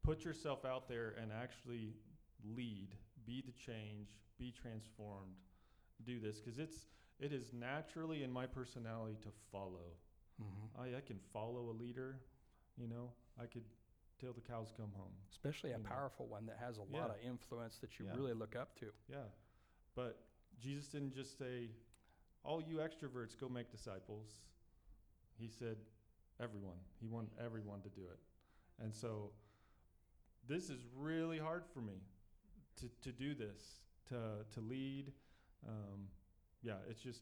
[0.05, 1.93] put yourself out there and actually
[2.55, 2.89] lead,
[3.25, 5.33] be the change, be transformed,
[6.05, 6.87] do this because it's
[7.19, 9.95] it is naturally in my personality to follow.
[10.41, 10.81] Mm-hmm.
[10.81, 12.17] I, I can follow a leader,
[12.77, 13.11] you know.
[13.41, 13.63] I could
[14.19, 15.11] till the cows come home.
[15.31, 15.89] Especially a know.
[15.89, 17.01] powerful one that has a Yeah.
[17.01, 18.15] lot of influence that you Yeah.
[18.15, 18.91] really look up to.
[19.09, 19.23] Yeah.
[19.95, 20.25] But
[20.59, 21.69] Jesus didn't just say,
[22.43, 24.35] all you extroverts go make disciples.
[25.37, 25.77] He said,
[26.39, 26.77] everyone.
[26.99, 28.19] He wanted everyone to do it.
[28.79, 29.31] And so
[30.47, 32.01] this is really hard for me
[32.79, 33.61] to, to do this,
[34.09, 35.11] to, to lead.
[35.67, 36.07] Um,
[36.61, 37.21] yeah, it's just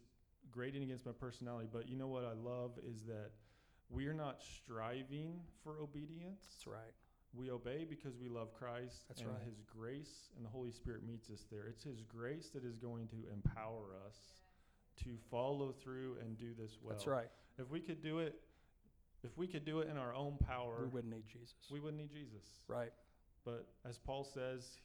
[0.52, 1.68] grating against my personality.
[1.72, 3.32] But you know what I love is that
[3.90, 6.46] we are not striving for obedience.
[6.56, 6.94] That's right.
[7.36, 9.40] We obey because we love Christ That's and right.
[9.46, 11.66] His grace and the Holy Spirit meets us there.
[11.68, 14.18] It's His grace that is going to empower us
[15.04, 16.94] to follow through and do this well.
[16.94, 17.30] That's right.
[17.58, 18.36] If we could do it
[19.24, 21.56] If we could do it in our own power, We wouldn't need Jesus.
[21.72, 22.44] we wouldn't need Jesus.
[22.68, 22.92] right,
[23.46, 24.80] But as Paul says,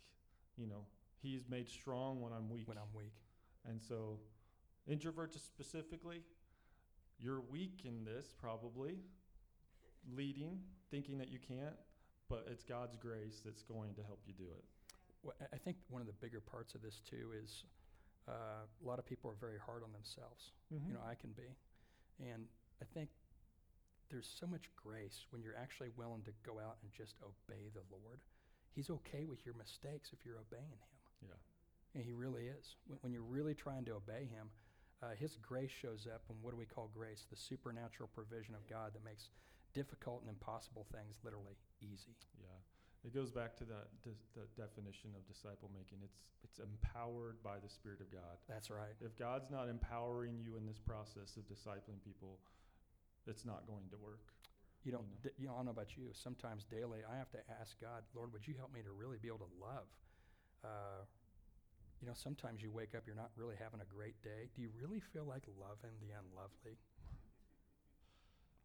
[0.57, 0.85] you know,
[1.23, 2.66] he's made strong when I'm weak.
[2.68, 3.14] when I'm weak.
[3.68, 4.18] And so,
[4.90, 6.23] introverts specifically,
[7.18, 8.99] you're weak in this probably,
[10.14, 11.77] leading, thinking that you can't,
[12.29, 14.64] but it's God's grace that's going to help you do it.
[15.23, 17.64] Well, I- I think one of the bigger parts of this too is
[18.29, 18.33] uh,
[18.83, 20.53] a lot of people are very hard on themselves.
[20.87, 21.57] You know, I can be.
[22.21, 22.47] And
[22.81, 23.09] I think
[24.11, 27.83] there's so much grace when you're actually willing to go out and just obey the
[27.90, 28.21] Lord.
[28.74, 31.31] He's okay with your mistakes if you're obeying Him.
[31.31, 31.40] yeah,
[31.94, 32.76] And He really is.
[32.87, 34.50] When, when you're really trying to obey Him,
[35.02, 36.22] uh, His grace shows up.
[36.28, 37.26] And what do we call grace?
[37.31, 39.31] The supernatural provision of God that makes
[39.74, 42.16] difficult and impossible things literally easy.
[42.40, 42.59] yeah.
[43.07, 46.02] It goes back to that dis- the definition of disciple making.
[46.02, 48.38] It's it's empowered by the Spirit of God.
[48.48, 48.94] That's right.
[49.00, 52.38] If God's not empowering you in this process of discipling people,
[53.26, 54.22] it's not going to work.
[54.84, 55.18] You don't, know.
[55.22, 56.10] d- you know, I don't know about you.
[56.12, 59.28] Sometimes daily, I have to ask God, Lord, would you help me to really be
[59.28, 59.88] able to love?
[60.64, 61.04] Uh,
[62.00, 64.48] you know, sometimes you wake up, you're not really having a great day.
[64.54, 66.78] Do you really feel like loving the unlovely?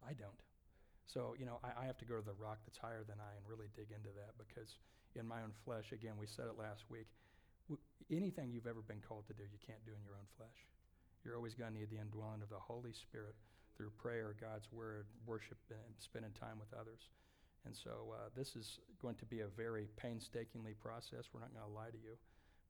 [0.05, 0.37] I don't.
[1.09, 3.33] So, you know, I, I have to go to the rock that's higher than I
[3.35, 4.77] and really dig into that because
[5.17, 7.09] in my own flesh, again, we said it last week,
[7.67, 7.81] w-
[8.13, 10.69] anything you've ever been called to do, you can't do in your own flesh.
[11.25, 13.35] You're always going to need the indwelling of the Holy Spirit
[13.75, 17.09] through prayer, God's word, worship, and spending time with others.
[17.65, 21.31] And so uh, this is going to be a very painstakingly process.
[21.33, 22.19] We're not going to lie to you,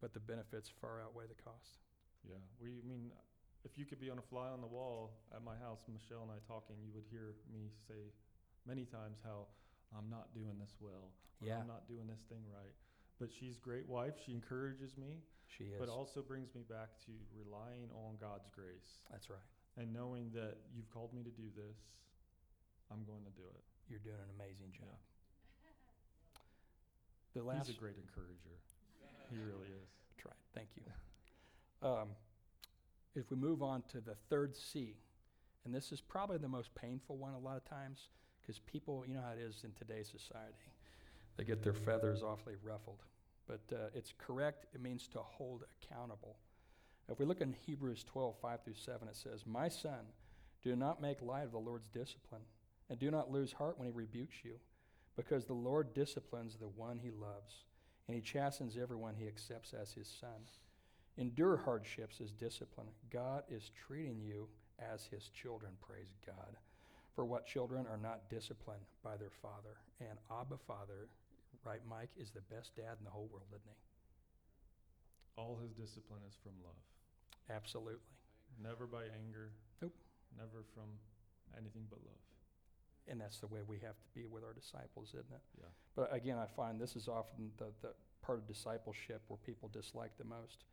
[0.01, 1.81] but the benefits far outweigh the cost.
[2.23, 3.11] Yeah, we mean,
[3.65, 6.31] if you could be on a fly on the wall at my house, Michelle and
[6.31, 8.13] I talking, you would hear me say
[8.67, 9.49] many times how
[9.97, 11.11] I'm not doing this well,
[11.41, 11.59] Yeah.
[11.59, 12.71] I'm not doing this thing right.
[13.19, 14.13] But she's a great wife.
[14.25, 15.79] She encourages me, She is.
[15.79, 19.49] but also brings me back to relying on God's grace That's right.
[19.77, 21.77] And knowing that you've called me to do this.
[22.91, 23.63] I'm going to do it.
[23.89, 24.97] You're doing an amazing job.
[25.63, 25.71] Yeah.
[27.33, 28.61] The last He's a great encourager.
[29.31, 29.89] He really is.
[30.11, 30.43] That's right.
[30.53, 30.83] Thank you.
[31.81, 32.09] Um,
[33.15, 34.95] if we move on to the third C,
[35.65, 38.09] and this is probably the most painful one a lot of times
[38.41, 40.71] because people, you know how it is in today's society,
[41.37, 43.01] they get their feathers awfully ruffled.
[43.47, 46.37] But uh, it's correct, it means to hold accountable.
[47.09, 50.05] If we look in Hebrews 12, 5 through 7, it says, My son,
[50.63, 52.41] do not make light of the Lord's discipline,
[52.89, 54.55] and do not lose heart when he rebukes you,
[55.15, 57.65] because the Lord disciplines the one he loves
[58.07, 60.47] and he chastens everyone he accepts as his son.
[61.17, 62.87] Endure hardships as discipline.
[63.11, 64.47] God is treating you
[64.79, 66.57] as his children, praise God.
[67.15, 69.77] For what children are not disciplined by their father?
[69.99, 71.07] And Abba Father,
[71.63, 73.77] right, Mike, is the best dad in the whole world, isn't he?
[75.37, 76.81] All his discipline is from love,
[77.49, 77.99] Absolutely.
[78.61, 79.51] never by anger.
[79.81, 79.93] Nope.
[80.37, 80.89] Never from
[81.57, 82.21] anything but love.
[83.07, 85.41] And that's the way we have to be with our disciples, isn't it?
[85.59, 85.67] Yeah.
[85.95, 90.11] But again, I find this is often the, the part of discipleship where people dislike
[90.17, 90.63] the most.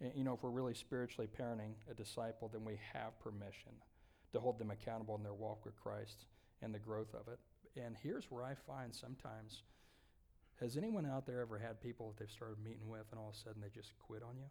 [0.00, 3.72] And, you know, if we're really spiritually parenting a disciple, then we have permission
[4.32, 6.24] to hold them accountable in their walk with Christ
[6.62, 7.38] and the growth of it.
[7.80, 9.62] And here's where I find sometimes
[10.60, 13.34] has anyone out there ever had people that they've started meeting with and all of
[13.34, 14.46] a sudden they just quit on you?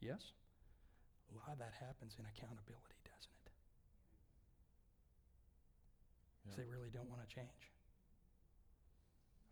[0.00, 0.32] Yes?
[1.28, 3.52] A lot of that happens in accountability, doesn't it?
[6.48, 6.54] Yeah.
[6.56, 7.72] they really don't want to change.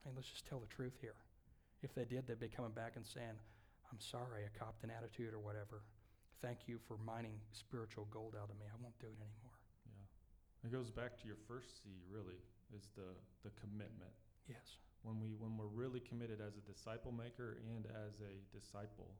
[0.01, 1.19] I mean, let's just tell the truth here.
[1.83, 3.37] If they did, they'd be coming back and saying,
[3.91, 5.83] I'm sorry, I copped an attitude or whatever.
[6.41, 8.67] Thank you for mining spiritual gold out of me.
[8.71, 9.57] I won't do it anymore.
[9.89, 10.69] Yeah.
[10.69, 12.39] It goes back to your first C really
[12.75, 14.13] is the the commitment.
[14.49, 14.79] Yes.
[15.03, 19.15] When we when we're really committed as a disciple maker and as a disciple,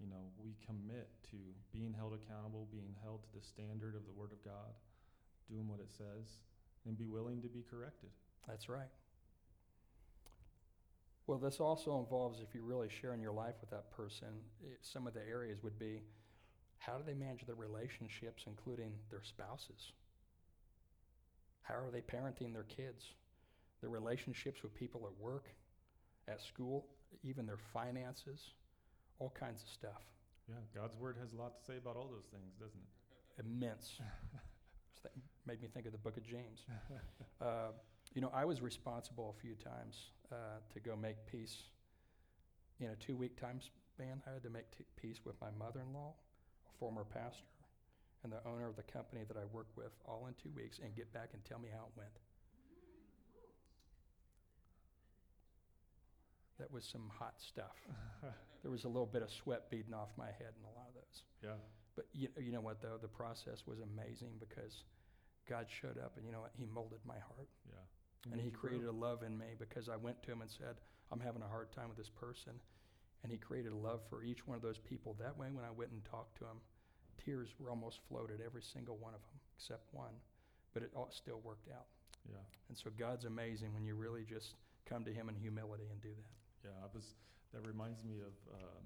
[0.00, 1.36] you know, we commit to
[1.72, 4.74] being held accountable, being held to the standard of the word of God,
[5.48, 6.38] doing what it says,
[6.86, 8.10] and be willing to be corrected.
[8.46, 8.90] That's right.
[11.26, 14.28] Well, this also involves if you're really sharing your life with that person,
[14.62, 16.02] eh, some of the areas would be
[16.78, 19.92] how do they manage their relationships, including their spouses?
[21.62, 23.12] How are they parenting their kids?
[23.80, 25.48] Their relationships with people at work,
[26.28, 26.86] at school,
[27.22, 28.52] even their finances,
[29.18, 30.02] all kinds of stuff.
[30.48, 33.44] Yeah, God's word has a lot to say about all those things, doesn't it?
[33.44, 33.98] Immense.
[35.46, 36.64] Made me think of the book of James.
[37.40, 37.72] Uh,
[38.14, 41.64] you know, I was responsible a few times uh, to go make peace
[42.80, 43.60] in a two week time
[43.94, 44.22] span.
[44.26, 46.14] I had to make t- peace with my mother in law,
[46.66, 47.44] a former pastor,
[48.22, 50.94] and the owner of the company that I work with all in two weeks and
[50.96, 52.16] get back and tell me how it went.
[56.58, 57.76] That was some hot stuff.
[58.62, 60.94] there was a little bit of sweat beading off my head in a lot of
[60.94, 61.22] those.
[61.42, 61.58] Yeah.
[61.96, 62.98] But you, you know what, though?
[63.00, 64.84] The process was amazing because
[65.48, 66.52] God showed up and you know what?
[66.56, 67.50] He molded my heart.
[67.66, 68.32] Yeah.
[68.32, 70.80] And he created a love in me because I went to him and said,
[71.12, 72.54] I'm having a hard time with this person.
[73.22, 75.16] And he created a love for each one of those people.
[75.20, 76.60] That way, when I went and talked to him,
[77.22, 80.12] tears were almost floated, every single one of them, except one.
[80.72, 81.86] But it all still worked out.
[82.28, 82.44] Yeah.
[82.68, 84.54] And so God's amazing when you really just
[84.88, 86.32] come to him in humility and do that.
[86.64, 87.14] Yeah, I was.
[87.52, 88.34] That reminds me of.
[88.56, 88.84] Um,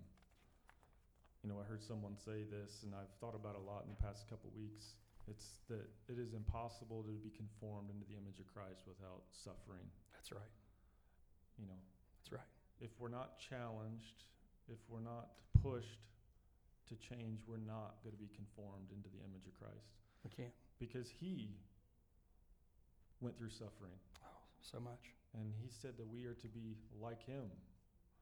[1.47, 3.95] you know, I heard someone say this, and I've thought about it a lot in
[3.95, 4.99] the past couple weeks.
[5.31, 9.87] It's that it is impossible to be conformed into the image of Christ without suffering.
[10.13, 10.51] That's right.
[11.63, 11.79] You know,
[12.19, 12.51] That's right.
[12.83, 14.27] if we're not challenged,
[14.67, 15.31] if we're not
[15.63, 16.03] pushed
[16.91, 19.95] to change, we're not going to be conformed into the image of Christ
[20.27, 20.55] We can't.
[20.81, 21.55] because He
[23.21, 23.95] went through suffering,
[24.27, 25.13] Oh, so much.
[25.39, 27.47] and He said that we are to be like Him.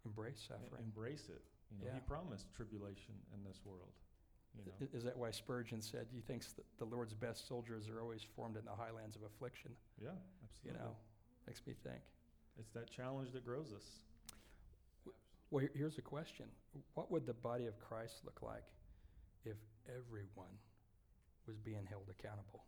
[0.07, 0.83] Embrace suffering.
[0.83, 1.43] embrace it.
[1.81, 3.91] You know, he promised tribulation in this world.
[4.57, 8.01] You know, Is that why Spurgeon said he thinks that the Lord's best soldiers are
[8.01, 9.73] always formed in the highlands of affliction?
[10.01, 10.11] yeah,
[10.45, 10.65] absolutely.
[10.65, 10.97] You know,
[11.47, 12.01] makes me think.
[12.59, 13.85] It's that challenge that grows us.
[15.51, 16.47] Well, here's a question.
[16.95, 18.65] What would the body of Christ look like
[19.45, 19.57] if
[19.89, 20.55] everyone
[21.47, 22.65] was being held accountable?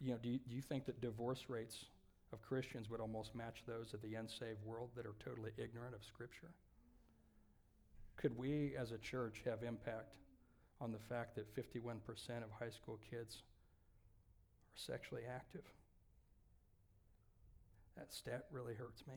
[0.00, 1.86] You know, do you, do you think that divorce rates
[2.32, 6.04] of Christians would almost match those of the unsaved world that are totally ignorant of
[6.04, 6.50] Scripture?
[8.16, 10.14] Could we as a church have impact
[10.80, 11.98] on the fact that 51%
[12.44, 13.42] of high school kids
[14.68, 15.64] are sexually active?
[17.96, 19.14] That stat really hurts me.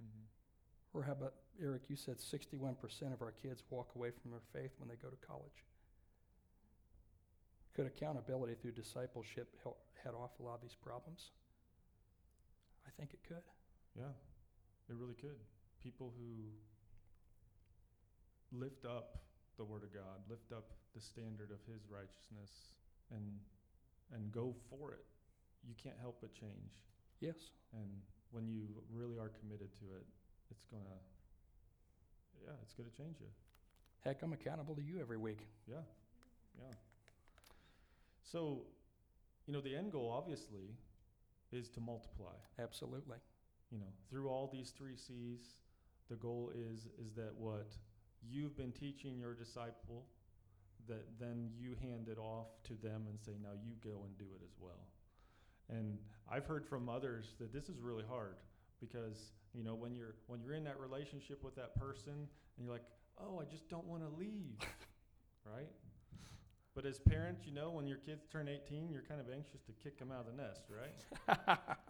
[0.00, 0.98] Mm-hmm.
[0.98, 2.76] Or how about, Eric, you said 61%
[3.12, 5.64] of our kids walk away from their faith when they go to college.
[7.74, 11.30] Could accountability through discipleship help head off a lot of these problems?
[12.88, 13.44] I think it could.
[13.94, 14.16] Yeah,
[14.88, 15.36] it really could.
[15.84, 16.48] People who
[18.56, 19.20] lift up
[19.58, 22.72] the Word of God, lift up the standard of His righteousness,
[23.12, 23.36] and
[24.14, 25.04] and go for it.
[25.68, 26.80] You can't help but change.
[27.20, 27.36] Yes.
[27.74, 27.90] And
[28.30, 30.06] when you really are committed to it,
[30.50, 30.96] it's gonna,
[32.44, 33.28] yeah, it's gonna change you.
[34.04, 35.46] Heck, I'm accountable to you every week.
[35.66, 35.84] Yeah,
[36.58, 36.74] yeah.
[38.24, 38.62] So,
[39.46, 40.76] you know, the end goal obviously
[41.52, 42.34] is to multiply.
[42.58, 43.18] Absolutely.
[43.70, 45.60] You know, through all these three C's,
[46.08, 47.76] the goal is is that what
[48.26, 50.06] you've been teaching your disciple,
[50.88, 54.24] that then you hand it off to them and say, now you go and do
[54.34, 54.88] it as well.
[55.68, 55.98] And
[56.30, 58.36] I've heard from others that this is really hard
[58.80, 62.72] because you know when you're when you're in that relationship with that person and you're
[62.72, 62.86] like,
[63.20, 64.56] oh, I just don't want to leave,
[65.44, 65.68] right?
[66.74, 69.72] But as parents, you know, when your kids turn 18, you're kind of anxious to
[69.72, 71.68] kick them out of the nest, right?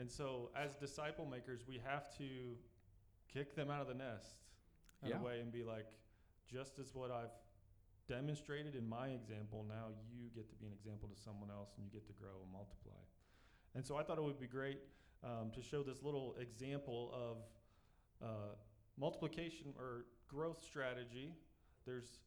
[0.00, 2.54] And so, as disciple makers, we have to
[3.32, 4.36] kick them out of the nest
[5.02, 5.18] in Yeah.
[5.18, 5.86] a way and be like,
[6.46, 7.34] just as what I've
[8.06, 11.84] demonstrated in my example, now you get to be an example to someone else and
[11.84, 13.02] you get to grow and multiply.
[13.74, 14.78] And so, I thought it would be great
[15.24, 17.36] um, to show this little example of
[18.22, 18.54] uh,
[18.96, 21.34] multiplication or growth strategy.
[21.86, 22.20] There's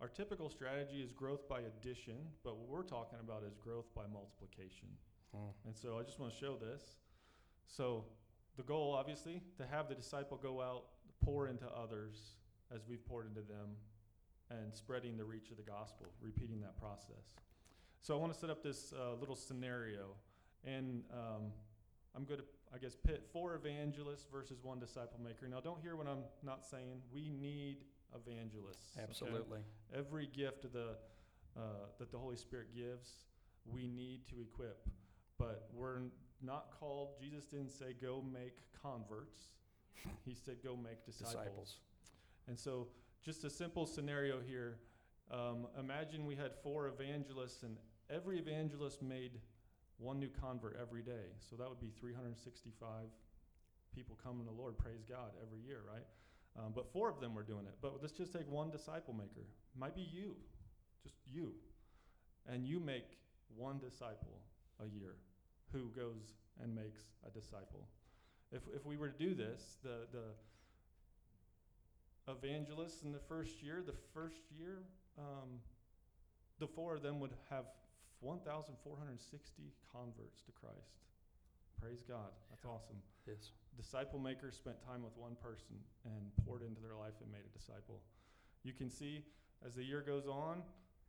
[0.00, 4.02] our typical strategy is growth by addition, but what we're talking about is growth by
[4.12, 4.88] multiplication.
[5.66, 6.96] And so I just want to show this.
[7.66, 8.04] So
[8.56, 10.84] the goal, obviously, to have the disciple go out,
[11.24, 12.36] pour into others
[12.74, 13.76] as we've poured into them,
[14.50, 17.34] and spreading the reach of the gospel, repeating that process.
[18.00, 20.14] So I want to set up this uh, little scenario,
[20.64, 21.52] and um,
[22.14, 25.48] I'm going to, I guess, pit four evangelists versus one disciple maker.
[25.48, 27.00] Now, don't hear what I'm not saying.
[27.12, 27.78] We need
[28.14, 28.92] evangelists.
[28.96, 29.06] okay?
[29.08, 29.60] Absolutely.
[29.96, 30.96] Every gift of the,
[31.56, 31.60] uh,
[31.98, 33.10] that the Holy Spirit gives,
[33.66, 34.88] we need to equip.
[35.38, 36.00] But we're
[36.42, 39.40] not called, Jesus didn't say, go make converts.
[40.24, 41.34] He said, go make disciples.
[41.34, 41.76] Disciples.
[42.46, 42.88] And so,
[43.24, 44.78] just a simple scenario here.
[45.30, 47.78] Um, imagine we had four evangelists, and
[48.10, 49.40] every evangelist made
[49.98, 51.32] one new convert every day.
[51.38, 53.08] So that would be 365
[53.94, 56.04] people coming to the Lord, praise God, every year, right?
[56.56, 57.74] Um, but four of them were doing it.
[57.82, 59.46] But let's just take one disciple maker.
[59.76, 60.36] Might be you,
[61.02, 61.52] just you.
[62.46, 63.18] And you make
[63.56, 64.40] one disciple
[64.80, 65.16] a year
[65.72, 67.88] who goes and makes a disciple.
[68.52, 70.34] If, if we were to do this, the, the
[72.32, 74.84] evangelists in the first year, the first year,
[75.18, 75.60] um,
[76.60, 77.64] the four of them would have
[78.20, 81.02] 1,460 converts to Christ.
[81.80, 82.30] Praise God.
[82.50, 83.02] That's awesome.
[83.26, 83.50] Yes.
[83.76, 87.58] Disciple makers spent time with one person and poured into their life and made a
[87.58, 88.00] disciple.
[88.62, 89.24] You can see
[89.66, 90.62] as the year goes on,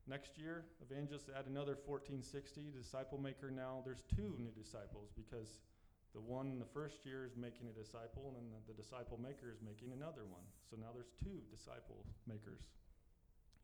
[0.07, 2.71] next year, evangelists add another 1460.
[2.71, 5.59] Disciple maker now, there's two new disciples because
[6.15, 9.19] the one in the first year is making a disciple, and then the, the disciple
[9.19, 10.47] maker is making another one.
[10.69, 12.63] So now there's two disciple makers.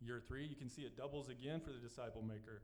[0.03, 2.63] Year three, you can see it doubles again for the disciple maker.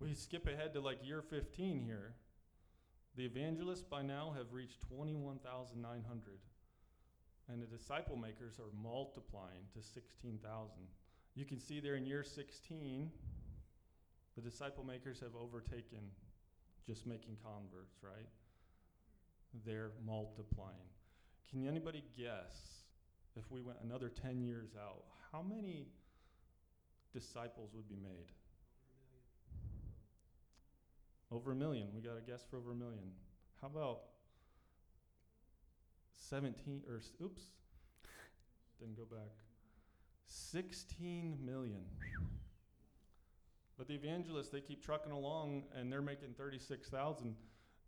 [0.00, 2.14] We skip ahead to like year 15 here.
[3.18, 6.38] The evangelists by now have reached 21,900.
[7.48, 10.70] And the disciple makers are multiplying to 16,000.
[11.34, 13.10] You can see there in year 16,
[14.36, 15.98] the disciple makers have overtaken
[16.86, 18.28] just making converts, right?
[19.66, 20.76] They're multiplying.
[21.50, 22.84] Can anybody guess
[23.34, 25.02] if we went another 10 years out,
[25.32, 25.88] how many
[27.12, 28.30] disciples would be made?
[31.30, 31.88] Over a million.
[31.94, 33.10] We got a guess for over a million.
[33.60, 34.00] How about
[36.28, 37.42] 17 or oops.
[38.78, 39.30] Didn't go back.
[40.26, 41.84] 16 million.
[43.76, 47.34] But the evangelists, they keep trucking along and they're making 36,000.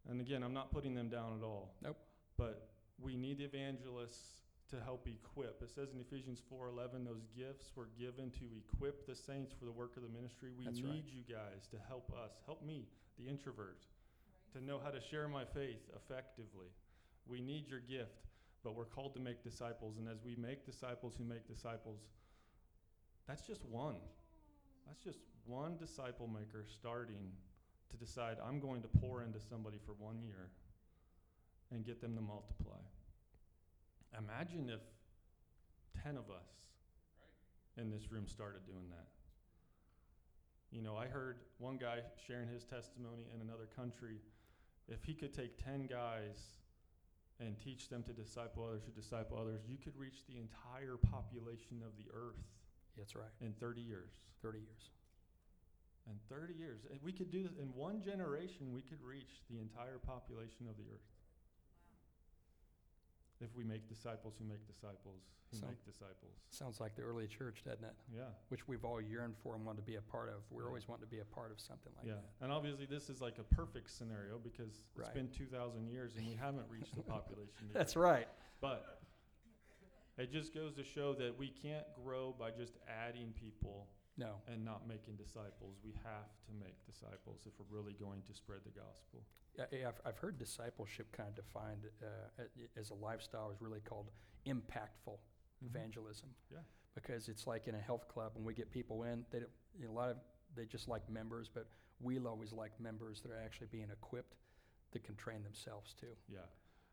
[0.08, 1.74] And again, I'm not putting them down at all.
[1.82, 1.98] Nope.
[2.38, 5.62] But we need the evangelists to help equip.
[5.62, 9.72] It says in Ephesians 4:11 those gifts were given to equip the saints for the
[9.72, 10.52] work of the ministry.
[10.56, 11.12] We That's need right.
[11.12, 12.86] you guys to help us, help me,
[13.20, 13.82] the introvert,
[14.52, 16.68] to know how to share my faith effectively.
[17.26, 18.26] We need your gift,
[18.64, 22.00] but we're called to make disciples and as we make disciples who make disciples,
[23.26, 23.96] that's just one.
[24.86, 27.30] That's just one disciple maker starting
[27.90, 30.50] to decide I'm going to pour into somebody for one year
[31.70, 32.80] and get them to multiply.
[34.18, 34.80] Imagine if
[36.02, 36.50] 10 of us
[37.76, 39.19] in this room started doing that.
[40.70, 44.22] You know, I heard one guy sharing his testimony in another country.
[44.88, 46.54] If he could take 10 guys
[47.40, 51.82] and teach them to disciple others, to disciple others, you could reach the entire population
[51.82, 52.38] of the earth
[52.96, 53.34] That's right.
[53.40, 54.10] in 30 years.
[54.42, 54.90] 30 years.
[56.06, 56.86] In 30 years.
[56.90, 60.76] And we could do this in one generation, we could reach the entire population of
[60.76, 61.09] the earth.
[63.40, 66.36] If we make disciples who make disciples who So- make disciples.
[66.50, 67.96] Sounds like the early church, doesn't it?
[68.14, 68.28] Yeah.
[68.48, 70.48] Which we've all yearned for and wanted to be a part of.
[70.50, 70.68] We're Yeah.
[70.68, 72.14] always wanting to be a part of something like yeah.
[72.16, 72.24] that.
[72.40, 76.26] And obviously, this is like a perfect scenario because it's been two thousand years and
[76.26, 77.68] we haven't reached the population.
[77.72, 78.28] That's right.
[78.60, 79.00] But
[80.18, 83.88] it just goes to show that we can't grow by just adding people
[84.20, 84.36] No.
[84.52, 85.80] and not making disciples.
[85.82, 89.24] We have to make disciples if we're really going to spread the gospel.
[89.56, 92.44] Yeah, I've, I've heard discipleship kind of defined uh,
[92.78, 94.10] as a lifestyle is really called
[94.46, 95.16] impactful
[95.64, 96.28] evangelism.
[96.52, 96.58] Yeah.
[96.94, 99.38] Because it's like in a health club when we get people in, they
[99.78, 100.16] you know, a lot of
[100.54, 101.66] they just like members, but
[102.00, 104.34] we'll always like members that are actually being equipped
[104.92, 106.14] that can train themselves too.
[106.28, 106.46] Yeah.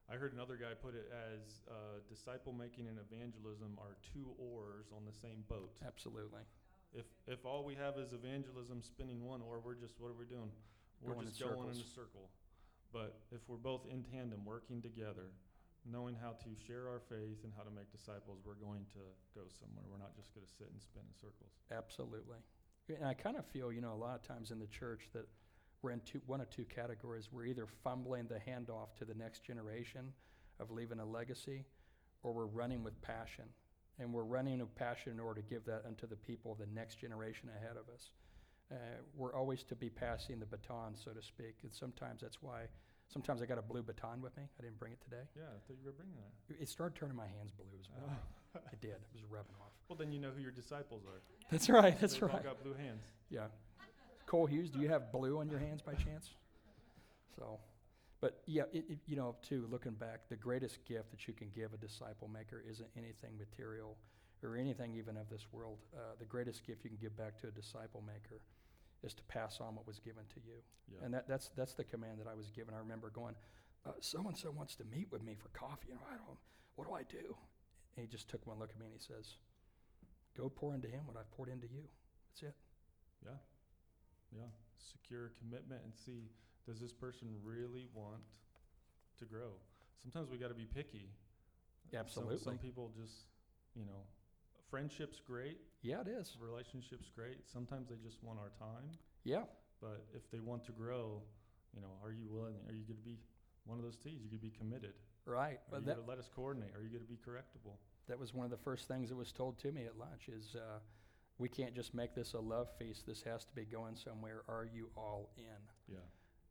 [0.10, 4.88] I heard another guy put it as uh, disciple making and evangelism are two oars
[4.96, 5.72] on the same boat.
[5.86, 6.42] Absolutely.
[6.98, 10.26] If, if all we have is evangelism spinning one or we're just, what are we
[10.26, 10.50] doing?
[11.02, 11.86] We're Going in just going in circles.
[11.86, 12.26] a circle.
[12.92, 15.30] But if we're both in tandem, working together,
[15.86, 19.04] knowing how to share our faith and how to make disciples, we're going to
[19.38, 19.86] go somewhere.
[19.86, 21.54] We're not just going to sit and spin in circles.
[21.72, 22.42] Absolutely.
[22.90, 25.28] And I kind of feel, you know, a lot of times in the church that
[25.82, 27.30] we're in two, one of two categories.
[27.32, 30.14] We're either fumbling the handoff to the next generation
[30.60, 31.66] of leaving a legacy,
[32.24, 33.46] or we're running with passion.
[34.00, 36.68] And we're running with passion in order to give that unto the people, of the
[36.74, 38.12] next generation ahead of us.
[38.72, 38.76] Uh,
[39.16, 41.56] we're always to be passing the baton, so to speak.
[41.64, 42.64] And sometimes that's why,
[43.08, 44.44] sometimes I got a blue baton with me.
[44.60, 45.24] I didn't bring it today.
[45.36, 46.62] Yeah, I thought you were bringing that.
[46.62, 48.16] It started turning my hands blue as well.
[48.72, 48.92] it did.
[48.92, 49.72] It was rubbing off.
[49.88, 51.22] Well, then you know who your disciples are.
[51.50, 51.98] That's right.
[52.00, 52.44] That's They've all right.
[52.44, 53.04] got blue hands.
[53.30, 53.48] Yeah.
[54.26, 56.32] Cole Hughes, do you have blue on your hands by chance?
[57.38, 57.60] So,
[58.20, 61.50] but yeah, it, it, you know, too, looking back, the greatest gift that you can
[61.56, 63.98] give a disciple maker isn't anything material
[64.44, 65.78] or anything even of this world.
[65.96, 68.42] Uh, the greatest gift you can give back to a disciple maker
[69.04, 70.58] is to pass on what was given to you.
[70.92, 71.06] Yeah.
[71.06, 72.74] And that, that's, that's the command that I was given.
[72.74, 73.36] I remember going,
[74.02, 75.92] so and so wants to meet with me for coffee.
[75.92, 76.38] And I don't,
[76.76, 77.36] what do I do?
[77.96, 79.38] And he just took one look at me and he says,
[80.38, 81.82] Go pour into him what I've poured into you.
[82.30, 82.56] That's it.
[83.26, 83.42] Yeah.
[84.32, 84.52] Yeah.
[84.78, 86.30] Secure commitment and see
[86.68, 88.22] does this person really want
[89.20, 89.52] to grow?
[90.02, 91.10] Sometimes we got to be picky.
[91.92, 92.38] Some- Absolutely.
[92.40, 93.26] Some, people just,
[93.76, 94.04] you know,
[94.70, 96.36] friendship's great, Yeah, it is.
[96.40, 97.48] relationship's great.
[97.52, 98.90] Sometimes they just want our time.
[99.24, 99.44] Yeah,
[99.82, 101.22] But if they want to grow,
[101.74, 102.56] you know, are you willing?
[102.68, 103.18] Are you going to be
[103.66, 104.20] one of those T's?
[104.24, 104.94] You to be committed?
[105.26, 105.56] right.
[105.56, 106.72] Are But you that, going to let us coordinate?
[106.76, 107.78] Are you going to be correctable?
[108.08, 110.56] that was one of the first things that was told to me at lunch is
[110.56, 110.80] uh,
[111.40, 113.06] we can't just make this a love feast.
[113.06, 114.44] This has to be going somewhere.
[114.48, 115.44] Are you all in?
[115.94, 116.00] Yeah.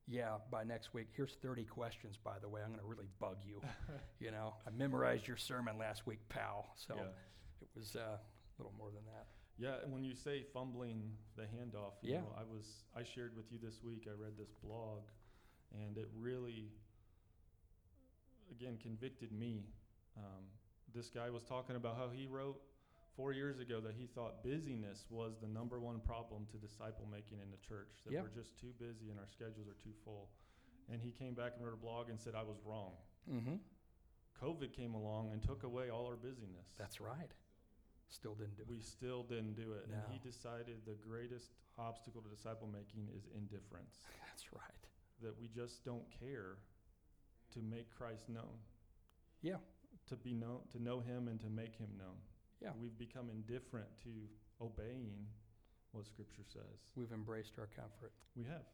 [0.09, 1.09] Yeah, by next week.
[1.17, 2.61] Here's 30 questions, by the way.
[2.63, 3.61] I'm going to really bug you.
[4.21, 6.71] you know, I memorized your sermon last week, pal.
[6.77, 7.03] So yeah.
[7.61, 9.27] it was uh, a little more than that.
[9.59, 12.21] Yeah, and when you say fumbling the handoff, you Yeah.
[12.21, 14.07] know, I was I shared with you this week.
[14.07, 15.05] I read this blog,
[15.73, 16.71] and it really,
[18.51, 19.65] again, convicted me.
[20.17, 20.45] Um,
[20.95, 22.61] this guy was talking about how he wrote
[23.17, 27.41] four years ago that he thought busyness was the number one problem to disciple making
[27.41, 28.03] in the church.
[28.05, 28.23] That Yeah.
[28.23, 30.31] we're just too busy and our schedules are too full.
[30.89, 32.93] And he came back and wrote a blog and said I was wrong.
[33.29, 33.57] Mm-hmm.
[34.41, 36.69] COVID came along and took away all our busyness.
[36.79, 37.33] That's right.
[38.09, 38.69] Still didn't do it.
[38.69, 39.87] we still didn't do it.
[39.91, 44.05] And he decided the greatest obstacle to disciple making is indifference.
[44.29, 44.87] That's right.
[45.23, 46.59] That we just don't care
[47.53, 48.59] to make Christ known.
[49.43, 49.57] Yeah.
[50.09, 52.19] To be known to know him and to make him known.
[52.63, 52.71] Yeah.
[52.81, 54.11] We've become indifferent to
[54.65, 55.27] obeying
[55.93, 56.89] what scripture says.
[56.95, 58.13] We've embraced our comfort.
[58.37, 58.65] We have.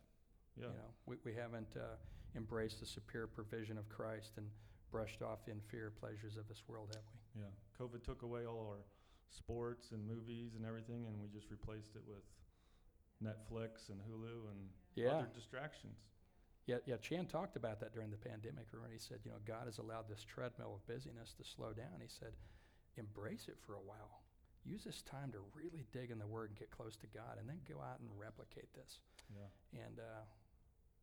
[0.57, 0.67] Yeah.
[0.67, 1.97] You know, we, we haven't uh,
[2.37, 4.47] embraced the superior provision of Christ and
[4.91, 7.05] brushed off the inferior pleasures of this world, have
[7.35, 7.43] we?
[7.43, 7.53] Yeah.
[7.81, 8.85] COVID took away all our
[9.31, 12.23] sports and movies and everything and we just replaced it with
[13.25, 15.11] Netflix and Hulu and Yeah.
[15.19, 15.97] other distractions.
[16.67, 16.97] Yeah, yeah.
[16.99, 18.67] Chan talked about that during the pandemic.
[18.73, 21.99] Remember, he said, you know, God has allowed this treadmill of busyness to slow down.
[22.01, 22.33] He said,
[22.97, 24.23] embrace it for a while.
[24.65, 27.49] Use this time to really dig in the Word and get close to God, and
[27.49, 29.01] then go out and replicate this.
[29.35, 29.83] Yeah.
[29.87, 30.23] And uh,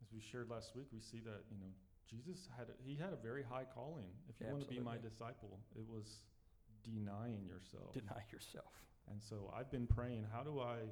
[0.02, 1.72] As we shared last week, we see that, you know,
[2.10, 4.08] Jesus had a, he had a very high calling.
[4.30, 6.24] If you want to be my disciple, it was
[6.84, 7.94] denying yourself.
[7.94, 8.72] deny yourself.
[9.12, 10.88] and so I've been praying, how do I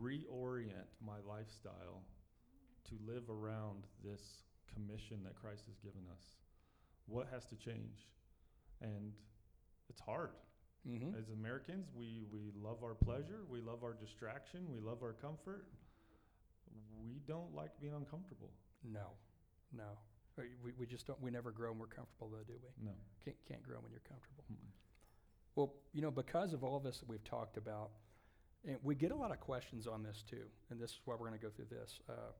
[0.00, 2.02] reorient my lifestyle
[2.88, 6.22] to live around this commission that Christ has given us?
[7.06, 8.06] What has to change?
[8.80, 9.12] And
[9.98, 10.30] it's hard.
[10.88, 11.18] Mm-hmm.
[11.18, 15.66] As Americans, we, we love our pleasure, we love our distraction, we love our comfort.
[17.02, 18.50] We don't like being uncomfortable.
[18.84, 19.08] No,
[19.76, 19.98] no.
[20.38, 21.20] Uh, We, we just don't.
[21.20, 22.86] We never grow when we're comfortable, though, do we?
[22.86, 22.92] No.
[23.24, 24.44] Can't, can't grow when you're comfortable.
[24.52, 24.70] Mm-mm.
[25.56, 27.90] Well, you know, because of all of this that we've talked about,
[28.66, 31.26] and we get a lot of questions on this too, and this is why we're
[31.26, 32.00] going to go through this.
[32.08, 32.32] Uh,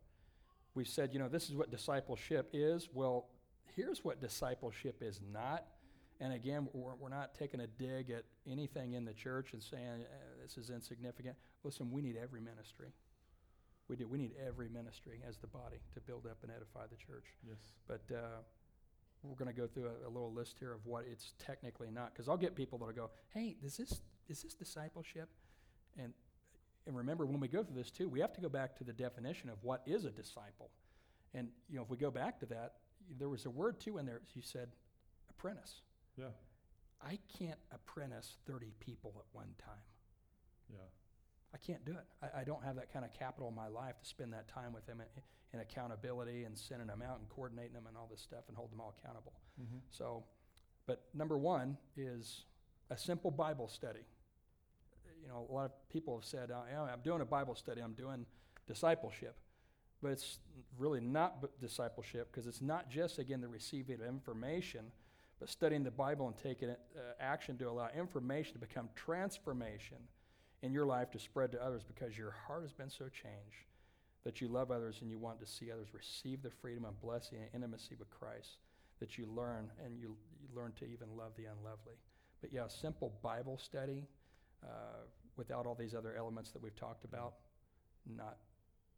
[0.75, 2.89] we said, you know, this is what discipleship is.
[2.93, 3.27] Well,
[3.75, 5.65] here's what discipleship is not.
[6.21, 10.03] And again, we're, we're not taking a dig at anything in the church and saying
[10.03, 11.37] uh, this is insignificant.
[11.63, 12.89] Listen, we need every ministry.
[13.89, 14.07] We do.
[14.07, 17.25] We need every ministry as the body to build up and edify the church.
[17.47, 17.57] Yes.
[17.87, 18.41] But uh,
[19.23, 22.13] we're going to go through a, a little list here of what it's technically not.
[22.13, 25.31] Because I'll get people that'll go, "Hey, is this is this discipleship?"
[25.99, 26.13] And
[26.87, 28.93] and remember, when we go through this too, we have to go back to the
[28.93, 30.71] definition of what is a disciple.
[31.33, 32.75] And you know, if we go back to that,
[33.19, 34.21] there was a word too in there.
[34.35, 34.69] You said
[35.31, 35.81] apprentice.
[36.19, 36.27] Yeah.
[37.01, 39.85] I can't apprentice 30 people at one time.
[40.69, 40.79] Yeah.
[41.55, 42.05] I can't do it.
[42.23, 44.73] I, I don't have that kind of capital in my life to spend that time
[44.73, 45.23] with them in,
[45.55, 48.73] in accountability and sending them out and coordinating them and all this stuff and hold
[48.73, 49.33] them all accountable.
[49.61, 49.79] Mm-hmm.
[49.91, 50.25] So,
[50.87, 52.43] but number one is
[52.91, 54.05] a simple Bible study.
[55.23, 57.95] You know, a lot of people have said, yeah, I'm doing a Bible study, I'm
[57.95, 58.27] doing
[58.67, 59.37] discipleship.
[60.01, 60.39] But it's
[60.79, 64.93] really not b- discipleship because it's not just, again, the receiving of information,
[65.39, 69.99] but studying the Bible and taking it, uh, action to allow information to become transformation
[70.63, 73.67] in your life to spread to others because your heart has been so changed
[74.25, 77.39] that you love others and you want to see others receive the freedom and blessing
[77.39, 78.59] and intimacy with Christ
[79.01, 81.95] that you learn and you, you learn to even love the unlovely.
[82.41, 84.07] But yeah, simple Bible study
[84.65, 87.35] uh, without all these other elements that we've talked about,
[88.17, 88.39] not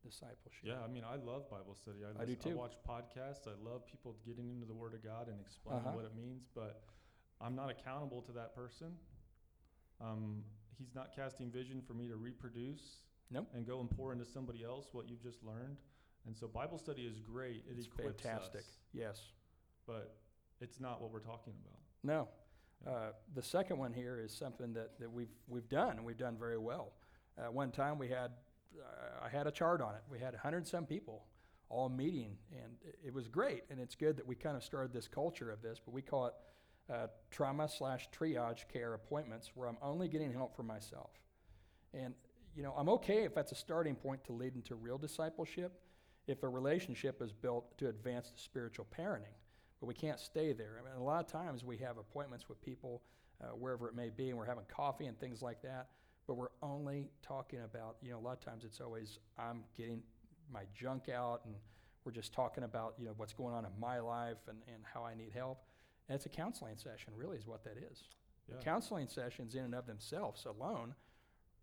[0.03, 0.63] discipleship.
[0.65, 1.99] Yeah, I mean, I love Bible study.
[2.05, 2.51] I, I do too.
[2.51, 3.47] I watch podcasts.
[3.47, 5.97] I love people getting into the Word of God and explaining Uh-huh.
[5.97, 6.83] what it means, but
[7.41, 8.97] I'm not accountable to that person.
[10.01, 10.43] Um,
[10.79, 13.49] he's not casting vision for me to reproduce Nope.
[13.55, 15.77] and go and pour into somebody else what you've just learned.
[16.27, 17.65] And so Bible study is great.
[17.69, 18.61] It It's equips fantastic.
[18.61, 19.33] us, Yes.
[19.87, 20.17] but
[20.61, 21.81] it's not what we're talking about.
[22.03, 22.29] No.
[22.85, 22.91] Yeah.
[22.91, 26.37] Uh, the second one here is something that, that we've, we've done, and we've done
[26.39, 26.93] very well.
[27.39, 28.33] Uh, one time we had,
[29.23, 30.03] I had a chart on it.
[30.11, 31.25] We had 100 some people
[31.69, 32.73] all meeting, and
[33.05, 33.63] it, was great.
[33.71, 36.27] And it's good that we kind of started this culture of this, but we call
[36.27, 36.35] it
[36.93, 41.11] uh, trauma slash triage care appointments, where I'm only getting help for myself.
[41.95, 42.15] And,
[42.57, 45.81] you know, I'm okay if that's a starting point to lead into real discipleship,
[46.27, 49.37] if a relationship is built to advance the spiritual parenting
[49.81, 50.79] but we can't stay there.
[50.79, 53.03] I mean, a lot of times we have appointments with people
[53.43, 55.89] uh, wherever it may be, and we're having coffee and things like that,
[56.31, 60.01] but we're only talking about, you know, a lot of times it's always I'm getting
[60.49, 61.57] my junk out, and
[62.05, 65.05] we're just talking about, you know, what's going on in my life and, and how
[65.05, 65.65] I need help.
[66.09, 68.05] And it's a counseling session, really, is what that is.
[68.49, 68.61] Yeah.
[68.63, 70.95] Counseling sessions, in and of themselves alone,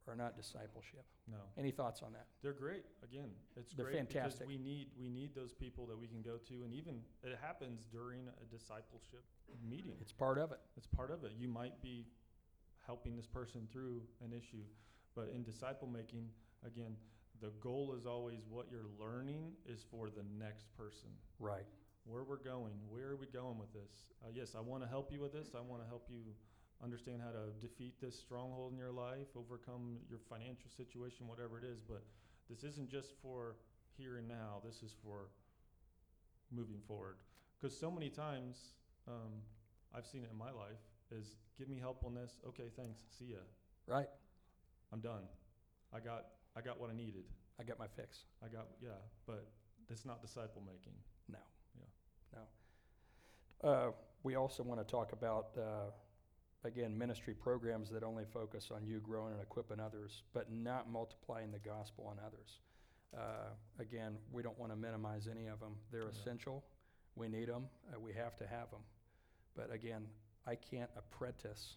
[0.05, 1.05] are not discipleship.
[1.31, 1.37] No.
[1.57, 2.25] Any thoughts on that?
[2.43, 2.83] They're great.
[3.03, 4.39] Again, it's They're great fantastic.
[4.39, 7.37] because we need we need those people that we can go to, and even it
[7.41, 9.23] happens during a discipleship
[9.69, 9.95] meeting.
[10.01, 10.59] It's part of it.
[10.75, 11.31] It's part of it.
[11.37, 12.05] You might be
[12.87, 14.63] helping this person through an issue,
[15.15, 16.29] but in disciple making,
[16.65, 16.95] again,
[17.41, 21.09] the goal is always what you're learning is for the next person.
[21.39, 21.67] Right.
[22.05, 24.07] Where we're going, where are we going with this?
[24.23, 25.49] Uh, yes, I want to help you with this.
[25.55, 26.21] I want to help you
[26.81, 31.65] understand how to defeat this stronghold in your life, overcome your financial situation, whatever it
[31.65, 31.79] is.
[31.87, 32.03] But
[32.49, 33.57] this isn't just for
[33.97, 34.61] here and now.
[34.65, 35.27] This is for
[36.51, 37.17] moving forward.
[37.59, 38.57] Because so many times,
[39.07, 39.43] um,
[39.93, 40.79] I've seen it in my life,
[41.11, 42.39] is give me help on this.
[42.47, 43.01] Okay, thanks.
[43.17, 43.37] See ya.
[43.87, 44.09] Right?
[44.91, 45.23] I'm done.
[45.93, 47.23] I got I got what I needed.
[47.59, 48.25] I got my fix.
[48.43, 48.89] I got yeah,
[49.25, 49.47] but
[49.89, 50.93] it's not disciple making.
[51.29, 51.39] No.
[51.79, 52.39] Yeah.
[53.63, 53.69] No.
[53.69, 53.91] Uh,
[54.23, 55.89] we also want to talk about, uh,
[56.63, 61.51] again, ministry programs that only focus on you growing and equipping others, but not multiplying
[61.51, 62.59] the gospel on others.
[63.17, 63.49] Uh,
[63.79, 65.77] again, we don't want to minimize any of them.
[65.91, 66.09] They're Yeah.
[66.09, 66.63] essential.
[67.15, 67.69] We need them.
[67.91, 68.83] Uh, we have to have them.
[69.55, 70.07] But again,
[70.47, 71.75] I can't apprentice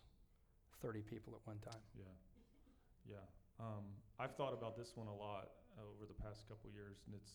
[0.80, 1.82] 30 people at one time.
[1.98, 3.26] Yeah, yeah.
[3.58, 3.84] Um,
[4.18, 7.32] I've thought about this one a lot over the past couple years, and it's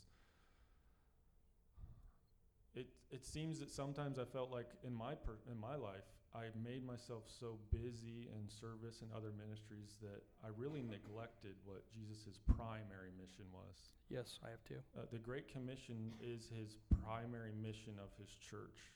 [2.73, 6.51] it it seems that sometimes I felt like in my per, in my life I
[6.59, 12.39] made myself so busy in service and other ministries that I really neglected what Jesus'
[12.43, 13.95] primary mission was.
[14.09, 14.75] Yes, I have to.
[14.97, 18.91] Uh, the Great Commission is his primary mission of his church.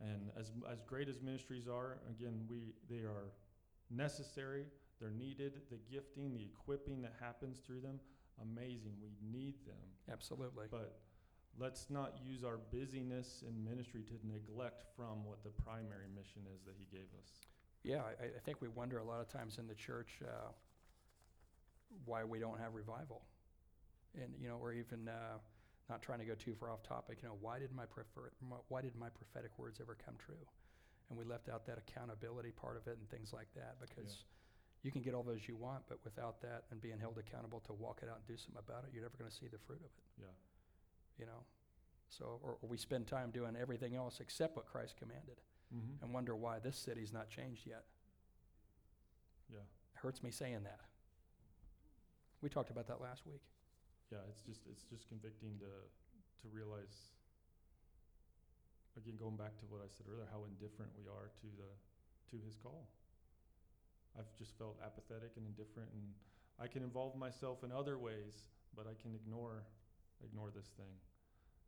[0.00, 3.32] And as, as great as ministries are, again, we, they are
[3.90, 4.64] necessary,
[4.98, 5.60] they're needed.
[5.70, 8.00] The gifting, the equipping that happens through them,
[8.40, 8.94] amazing.
[9.02, 9.76] We need them.
[10.10, 10.66] Absolutely.
[10.70, 11.00] But
[11.58, 16.62] let's not use our busyness in ministry to neglect from what the primary mission is
[16.64, 17.28] that he gave us.
[17.82, 20.48] Yeah, I, I think we wonder a lot of times in the church uh,
[22.04, 23.22] why we don't have revival.
[24.14, 25.38] And, you know, or even uh,
[25.90, 28.30] not trying to go too far off topic, you know, why did my, prefer,
[28.68, 30.46] why did my prophetic words ever come true?
[31.10, 34.24] And we left out that accountability part of it and things like that because
[34.82, 37.72] you can get all those you want, but without that and being held accountable to
[37.72, 39.80] walk it out and do something about it, you're never going to see the fruit
[39.80, 40.32] of it, Yeah.
[41.18, 41.42] you know?
[42.08, 45.40] So, or, or we spend time doing everything else except what Christ commanded
[45.72, 46.02] Mm-hmm.
[46.04, 47.84] and wonder why this city's not changed yet.
[49.48, 49.58] Yeah.
[49.60, 50.80] It hurts me saying that.
[52.42, 53.42] We talked about that last week.
[54.10, 55.70] Yeah, it's just it's just convicting to
[56.42, 57.14] to realize
[58.98, 61.70] again going back to what I said earlier how indifferent we are to the
[62.34, 62.90] to his call.
[64.18, 66.02] I've just felt apathetic and indifferent and
[66.58, 69.62] I can involve myself in other ways, but I can ignore
[70.24, 70.94] ignore this thing.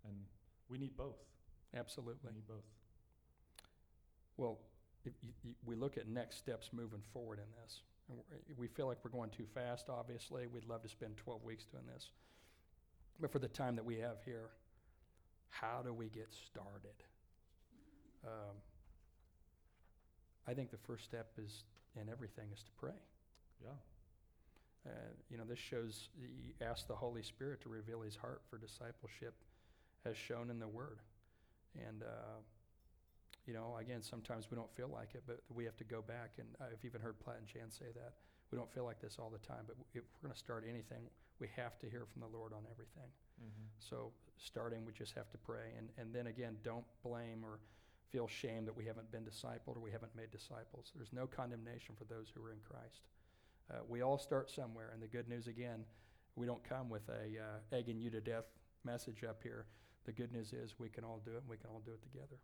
[0.04, 0.16] And
[0.68, 1.22] we need both.
[1.74, 2.26] Absolutely.
[2.26, 2.66] We need both.
[4.36, 4.58] Well,
[5.04, 7.82] if you, you, we look at next steps moving forward in this.
[8.08, 10.46] And we're- we feel like we're going too fast, obviously.
[10.46, 12.10] We'd love to spend 12 weeks doing this.
[13.20, 14.50] But for the time that we have here,
[15.48, 17.04] how do we get started?
[18.24, 18.56] Um,
[20.46, 22.94] I think the first step is in everything is to pray.
[23.62, 23.70] Yeah.
[24.84, 24.90] Uh,
[25.30, 29.34] you know, this shows, you ask the Holy Spirit to reveal his heart for discipleship
[30.04, 31.00] as shown in the Word.
[31.76, 32.40] And, uh,
[33.46, 36.38] you know, again, sometimes we don't feel like it, but we have to go back.
[36.38, 38.14] And I've even heard Platt and Chan say that.
[38.50, 41.08] We don't feel like this all the time, but if we're going to start anything,
[41.40, 43.08] we have to hear from the Lord on everything.
[43.40, 43.66] Mm-hmm.
[43.78, 45.72] So, starting, we just have to pray.
[45.78, 47.58] And, and then again, don't blame or
[48.10, 50.92] feel shame that we haven't been discipled or we haven't made disciples.
[50.94, 53.08] There's no condemnation for those who are in Christ.
[53.70, 55.84] Uh, we all start somewhere, and the good news again,
[56.36, 58.44] we don't come with a uh, egging you to death
[58.84, 59.66] message up here.
[60.04, 62.02] The good news is we can all do it, and we can all do it
[62.02, 62.36] together.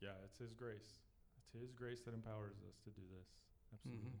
[0.00, 1.02] Yeah, it's his grace.
[1.38, 3.28] It's his grace that empowers us to do this.
[3.74, 4.10] Absolutely.
[4.10, 4.18] Mhm.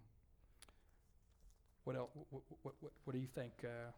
[1.84, 2.10] What else?
[2.30, 3.52] What, what, what, what do you think?
[3.56, 3.94] Because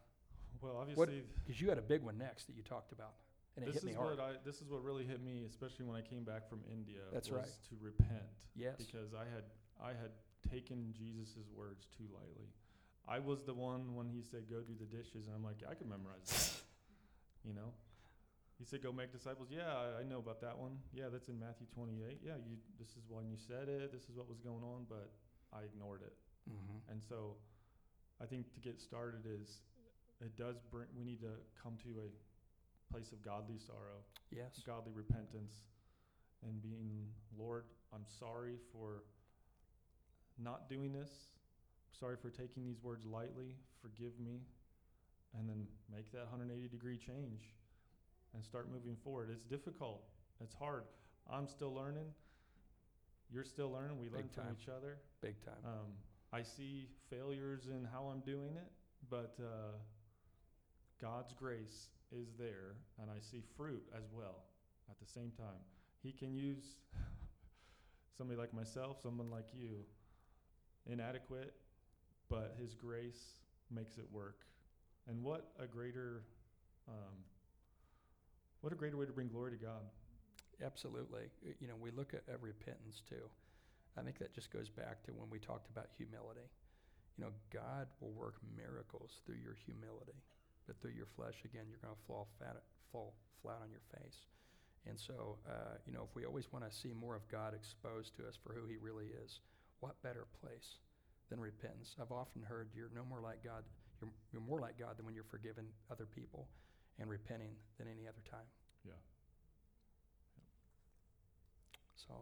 [0.61, 3.13] Well, obviously because you had a big one next that you talked about,
[3.55, 4.17] and it this hit me is hard.
[4.17, 7.01] what I this is what really hit me, especially when I came back from India.
[7.11, 7.51] That's was right.
[7.69, 8.75] To repent, yes.
[8.77, 9.43] because I had
[9.81, 10.11] I had
[10.49, 12.47] taken Jesus' words too lightly.
[13.07, 15.73] I was the one when he said, "Go do the dishes," and I'm like, "I
[15.73, 16.61] can memorize that,"
[17.47, 17.73] you know.
[18.61, 20.77] He said, "Go make disciples." Yeah, I, know about that one.
[20.93, 22.21] Yeah, that's in Matthew 28.
[22.21, 22.61] Yeah, you.
[22.77, 23.91] This is when you said it.
[23.91, 25.09] This is what was going on, but
[25.51, 26.13] I ignored it.
[26.45, 26.93] Mm-hmm.
[26.93, 27.41] And so
[28.21, 29.65] I think to get started is
[30.21, 34.61] it does bring we need to come to a place of godly sorrow, Yes.
[34.63, 35.65] godly repentance
[36.45, 39.05] and being Lord, I'm sorry for
[40.37, 41.09] not doing this.
[41.99, 43.55] Sorry for taking these words lightly.
[43.81, 44.41] Forgive me.
[45.33, 47.41] And then make that 180 degree change
[48.33, 49.29] and start moving forward.
[49.31, 50.03] It's difficult.
[50.43, 50.83] It's hard.
[51.31, 52.07] I'm still learning.
[53.33, 53.97] You're still learning.
[53.99, 54.57] We learn Big from time.
[54.61, 54.97] each other.
[55.21, 55.63] Big time.
[55.63, 55.91] Um,
[56.33, 58.71] I see failures in how I'm doing it,
[59.09, 59.77] but uh,
[61.01, 64.43] God's grace is there, and I see fruit as well
[64.89, 65.61] at the same time.
[66.03, 66.75] He can use
[68.17, 69.85] somebody like myself, someone like you,
[70.85, 71.53] inadequate,
[72.29, 74.45] but His grace makes it work.
[75.07, 76.23] And what a greater,
[76.87, 77.15] um,
[78.61, 79.81] what a greater way to bring glory to God.
[80.63, 81.25] Absolutely.
[81.59, 83.25] You know, we look at, at repentance too.
[83.97, 86.45] I think that just goes back to when we talked about humility.
[87.17, 90.15] You know, God will work miracles through your humility,
[90.65, 92.55] but through your flesh, again, you're going to fall flat,
[92.93, 94.29] fall flat on your face.
[94.87, 98.15] And so, uh, you know, if we always want to see more of God exposed
[98.17, 99.41] to us for who He really is,
[99.81, 100.79] what better place
[101.29, 101.97] than repentance?
[101.99, 103.65] I've often heard you're no more like God.
[103.99, 106.47] You're, you're more like God than when you're forgiving other people
[107.01, 108.45] and repenting than any other time.
[108.85, 108.93] Yeah.
[111.95, 112.13] So,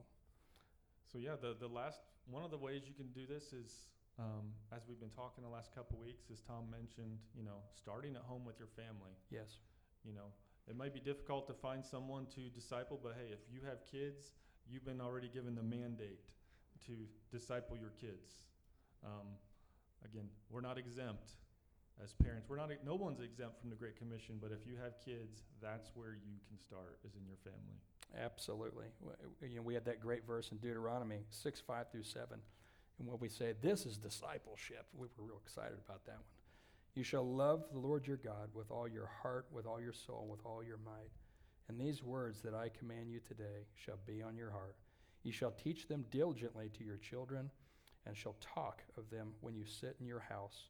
[1.12, 2.00] So yeah, the the last
[2.32, 5.50] one of the ways you can do this is, um, as we've been talking the
[5.50, 9.12] last couple weeks, as Tom mentioned, you know, starting at home with your family.
[9.30, 9.60] yes,
[10.06, 10.32] You know,
[10.68, 14.32] it might be difficult to find someone to disciple, but hey, if you have kids,
[14.70, 16.22] you've been already given the mandate
[16.86, 16.94] to
[17.32, 18.48] disciple your kids.
[19.04, 19.36] Um,
[20.06, 21.34] again, we're not exempt
[22.04, 22.48] as parents.
[22.50, 22.70] We're not.
[22.86, 24.38] No one's exempt from the Great Commission.
[24.42, 27.78] But if you have kids, that's where you can start, is in your family.
[28.18, 28.86] absolutely.
[29.42, 32.40] You know, we had that great verse in Deuteronomy 6, 5 through 7.
[33.00, 36.24] And when we say this is discipleship, we were real excited about that one.
[36.96, 40.28] You shall love the Lord your God with all your heart, with all your soul,
[40.30, 41.12] with all your might.
[41.70, 44.76] And these words that I command you today shall be on your heart.
[45.24, 47.52] You shall teach them diligently to your children,
[48.06, 50.70] and shall talk of them when you sit in your house,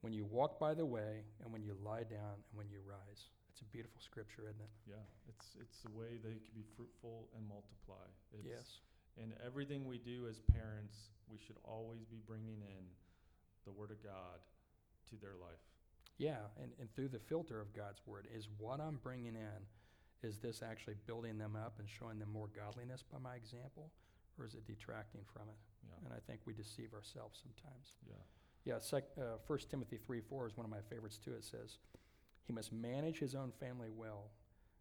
[0.00, 3.28] when you walk by the way, and when you lie down, and when you rise.
[3.52, 4.72] It's a beautiful scripture, isn't it?
[4.88, 8.06] Yeah, it's it's a way they can be fruitful and multiply.
[8.32, 8.80] It's, yes.
[9.18, 12.84] In everything we do as parents, we should always be bringing in
[13.66, 14.40] the Word of God
[15.10, 15.60] to their life.
[16.16, 19.60] Yeah, and, and through the filter of God's word, is what I'm bringing in,
[20.22, 23.90] is this actually building them up and showing them more godliness by my example,
[24.38, 25.56] or is it detracting from it?
[25.88, 27.96] Yeah, And I think we deceive ourselves sometimes.
[28.06, 28.20] yeah,
[28.64, 31.32] Yeah, sec, uh, 1 Timothy 3 4 is one of my favorites too.
[31.32, 31.78] It says,
[32.46, 34.30] He must manage his own family well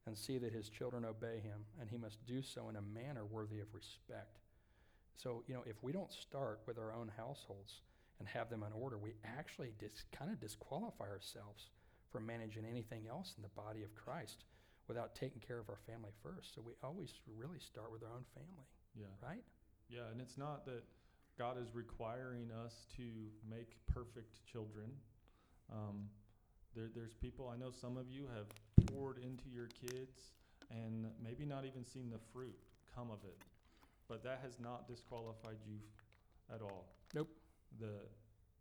[0.06, 3.26] and see that his children obey him, and he must do so in a manner
[3.26, 4.40] worthy of respect.
[5.16, 7.82] So, you know, if we don't start with our own households
[8.20, 11.70] and have them in order, we actually dis- kind of disqualify ourselves
[12.12, 14.46] from managing anything else in the body of Christ
[14.88, 16.56] without taking care of our family first.
[16.56, 18.66] So we always really start with our own family,
[18.96, 19.44] yeah, right?
[19.90, 20.10] yeah.
[20.12, 20.84] And it's not that
[21.40, 23.04] God is requiring us to
[23.50, 24.92] make perfect children.
[25.72, 26.10] Um,
[26.76, 27.72] there, there's people I know.
[27.72, 28.48] Some of you have
[28.92, 30.34] poured into your kids
[30.70, 32.60] and maybe not even seen the fruit
[32.94, 33.40] come of it,
[34.10, 35.80] but that has not disqualified you
[36.54, 36.86] at all.
[37.14, 37.30] Nope.
[37.80, 38.04] the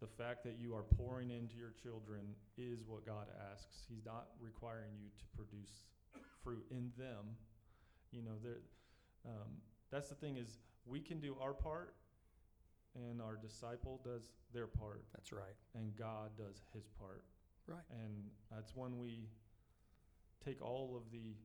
[0.00, 2.20] the fact that you are pouring into your children
[2.56, 3.82] is what God asks.
[3.88, 5.82] He's not requiring you to produce
[6.44, 7.34] fruit in them.
[8.12, 8.62] You know, there.
[9.26, 9.58] Um,
[9.90, 11.94] that's the thing is we can do our part,
[12.94, 15.56] and our disciple does their part, That's right.
[15.74, 17.24] and God does His part.
[17.66, 17.84] Right.
[17.90, 19.28] And that's when we
[20.44, 21.36] take all of the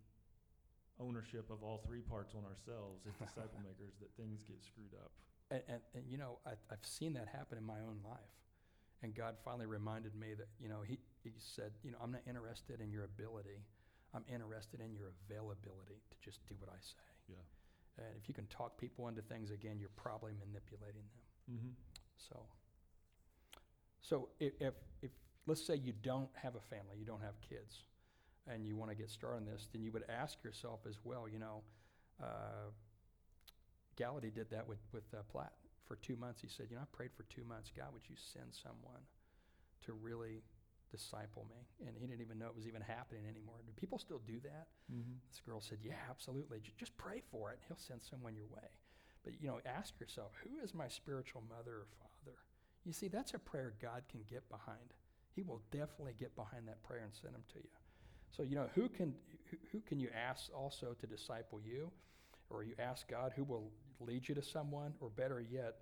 [0.99, 5.11] ownership of all three parts on ourselves as disciple makers that things get screwed up.
[5.51, 8.33] And, and, and you know, I, I've seen that happen in my own life.
[9.03, 12.21] And God finally reminded me that, you know, he, he said, you know, I'm not
[12.25, 13.59] interested in your ability.
[14.15, 17.03] I'm interested in your availability to just do what I say.
[17.27, 17.43] Yeah.
[17.99, 21.23] And if you can talk people into things again, you're probably manipulating them.
[21.51, 21.69] Mm-hmm.
[22.29, 22.39] So,
[24.01, 25.11] so if, if, if
[25.45, 27.83] let's say you don't have a family, you don't have kids,
[28.47, 31.27] and you want to get started on this, then you would ask yourself as well,
[31.31, 31.61] you know,
[32.21, 32.71] uh,
[33.97, 35.53] Gallaty did that with, with uh, Platt
[35.87, 36.41] for two months.
[36.41, 37.71] He said, you know, I prayed for two months.
[37.75, 39.01] God, would you send someone
[39.85, 40.41] to really
[40.91, 41.87] disciple me?
[41.87, 43.55] And he didn't even know it was even happening anymore.
[43.65, 44.67] Do people still do that?
[44.91, 45.21] Mm-hmm.
[45.29, 46.59] This girl said, Yeah, absolutely.
[46.59, 47.59] J- just pray for it.
[47.67, 48.67] He'll send someone your way.
[49.23, 52.37] But, you know, ask yourself, who is my spiritual mother or father?
[52.85, 54.93] You see, that's a prayer God can get behind.
[55.35, 57.69] He will definitely get behind that prayer and send them to you.
[58.35, 59.13] So, you know, who can,
[59.49, 61.91] who, who can you ask also to disciple you?
[62.49, 64.93] Or you ask God who will lead you to someone?
[64.99, 65.75] Or better yet,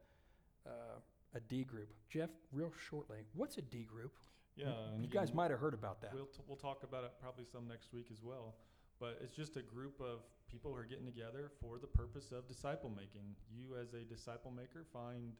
[0.67, 0.99] uh,
[1.33, 1.89] a D group.
[2.09, 4.13] Jeff, real shortly, what's a D group?
[4.55, 4.67] Yeah,
[4.97, 6.13] You again, guys might have heard about that.
[6.13, 8.55] We'll t- we'll talk about it probably some next week as well.
[8.99, 10.19] But it's just a group of
[10.51, 13.35] people are getting together for the purpose of disciple making.
[13.55, 15.31] You, as a disciple maker, find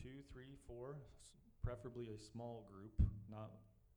[0.00, 2.96] two, three, four, s- preferably a small group,
[3.30, 3.52] not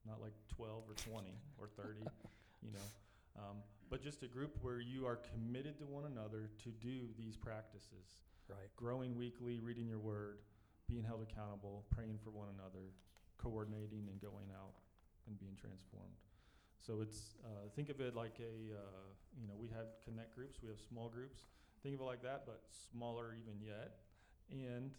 [0.05, 2.03] not like twelve or twenty or thirty,
[2.61, 2.87] you know.
[3.39, 3.57] Um,
[3.89, 8.19] but just a group where you are committed to one another to do these practices
[8.49, 8.67] right.
[8.75, 10.39] growing weekly, reading your word,
[10.89, 12.91] being held accountable, praying for one another,
[13.37, 14.75] coordinating and going out
[15.27, 16.15] and being transformed.
[16.87, 20.59] So it's uh, think of it like a uh, you know we have connect groups,
[20.63, 21.41] we have small groups.
[21.83, 22.61] Think of it like that, but
[22.91, 23.97] smaller even yet,
[24.49, 24.91] and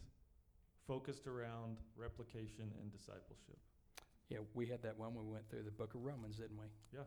[0.87, 3.57] focused around replication and discipleship.
[4.29, 6.67] Yeah, we had that one when we went through the book of Romans, didn't we?
[6.93, 7.05] Yeah.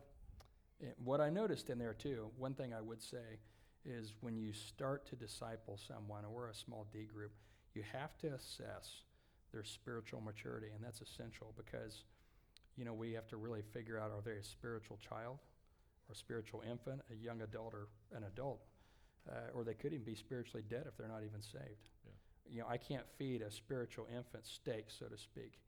[0.81, 3.39] And what I noticed in there too, one thing I would say
[3.85, 7.31] is when you start to disciple someone or a small D group,
[7.73, 9.03] you have to assess
[9.51, 12.03] their spiritual maturity, and that's essential because,
[12.77, 15.37] you know, we have to really figure out are they a spiritual child,
[16.09, 18.61] or a spiritual infant, a young adult, or an adult,
[19.29, 21.89] uh, or they could even be spiritually dead if they're not even saved.
[22.05, 22.11] Yeah.
[22.49, 25.59] You know, I can't feed a spiritual infant steak, so to speak,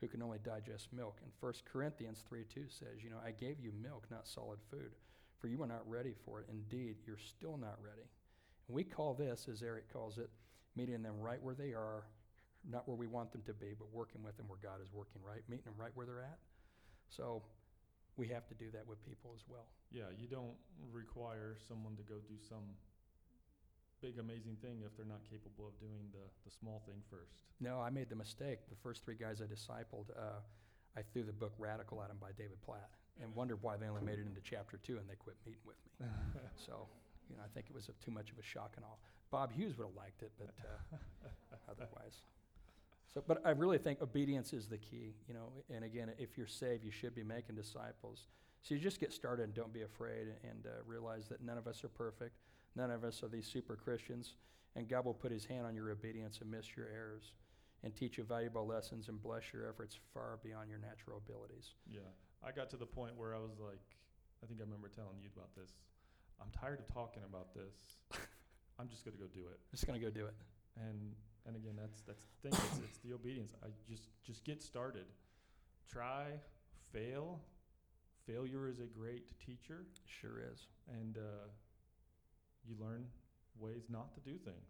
[0.00, 1.18] who can only digest milk.
[1.22, 4.92] And 1 Corinthians 3 2 says, You know, I gave you milk, not solid food,
[5.40, 6.46] for you were not ready for it.
[6.50, 8.08] Indeed, you're still not ready.
[8.68, 10.30] And we call this, as Eric calls it,
[10.76, 12.04] meeting them right where they are,
[12.68, 15.20] not where we want them to be, but working with them where God is working,
[15.26, 15.42] right?
[15.48, 16.38] Meeting them right where they're at.
[17.14, 17.42] So
[18.16, 19.68] we have to do that with people as well.
[19.92, 20.56] Yeah, you don't
[20.92, 22.76] require someone to go do some
[24.00, 27.44] big amazing thing if they're not capable of doing the, the small thing first.
[27.60, 28.58] No, I made the mistake.
[28.68, 30.42] The first three guys I discipled, uh,
[30.96, 32.90] I threw the book Radical at them by David Platt
[33.22, 35.76] and wondered why they only made it into chapter two and they quit meeting with
[35.84, 36.08] me.
[36.66, 36.88] so,
[37.30, 38.98] you know, I think it was a, too much of a shock and all.
[39.30, 40.96] Bob Hughes would have liked it, but uh,
[41.70, 42.20] otherwise.
[43.14, 45.52] So, but I really think obedience is the key, you know.
[45.74, 48.28] And again, if you're saved, you should be making disciples.
[48.62, 51.66] So you just get started and don't be afraid and uh, realize that none of
[51.66, 52.36] us are perfect.
[52.76, 54.36] None of us are these super Christians.
[54.76, 57.32] And God will put his hand on your obedience and miss your errors
[57.84, 61.74] and teach you valuable lessons and bless your efforts far beyond your natural abilities.
[61.90, 62.00] Yeah,
[62.46, 63.82] I got to the point where I was like,
[64.42, 65.72] I think I remember telling you about this.
[66.40, 67.98] I'm tired of talking about this.
[68.78, 69.58] I'm just going to go do it.
[69.70, 70.34] Just going to go do it.
[70.76, 71.14] And
[71.46, 72.58] and again, that's that's the thing.
[72.70, 73.52] It's, it's the obedience.
[73.62, 75.06] I just just get started.
[75.90, 76.26] Try,
[76.92, 77.40] fail.
[78.26, 80.68] Failure is a great teacher, Sure is.
[81.00, 81.48] and uh,
[82.64, 83.04] you learn
[83.58, 84.68] ways not to do things.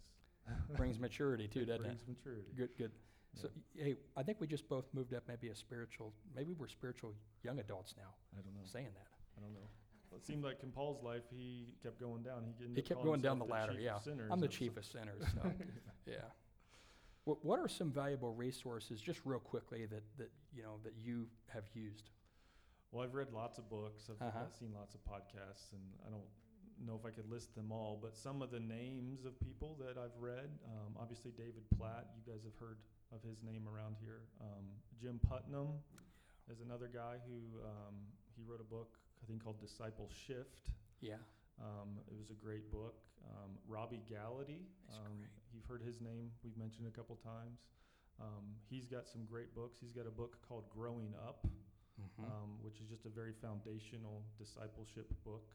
[0.76, 2.08] Brings maturity too, It doesn't brings it?
[2.08, 2.48] maturity.
[2.56, 2.92] Good, good.
[3.40, 3.84] So, Yeah.
[3.84, 7.12] y- hey, I think we just both moved up maybe a spiritual, maybe we're spiritual
[7.44, 8.60] young adults now, I don't know.
[8.64, 9.06] saying that.
[9.36, 9.68] I don't know.
[10.10, 12.44] Well, it seemed like in Paul's life, he kept going down.
[12.58, 13.98] He, He kept going down the ladder, yeah.
[14.30, 15.52] I'm the chief of sinners, so,
[16.06, 16.14] yeah.
[17.24, 21.26] What, what are some valuable resources, just real quickly, that, that, you know, that you
[21.52, 22.10] have used?
[22.90, 24.10] Well, I've read lots of books.
[24.10, 24.44] I've, Uh-huh.
[24.58, 26.26] Seen lots of podcasts, and I don't
[26.84, 27.98] know if I could list them all.
[28.02, 32.08] But some of the names of people that I've read, um, obviously David Platt.
[32.16, 32.78] You guys have heard
[33.14, 34.22] of his name around here.
[34.40, 34.64] Um,
[35.00, 35.68] Jim Putman
[36.50, 37.94] is another guy who um,
[38.36, 40.70] he wrote a book I think called Disciple Shift.
[41.00, 41.22] Yeah,
[41.60, 42.98] Um, it was a great book.
[43.24, 45.12] Um, Robby Gallaty, um,
[45.54, 46.30] you've heard his name.
[46.42, 47.60] We've mentioned a couple times.
[48.20, 49.78] Um, he's got some great books.
[49.80, 51.46] He's got a book called Growing Up
[52.00, 52.24] Mhm.
[52.24, 55.54] um, which is just a very foundational discipleship book.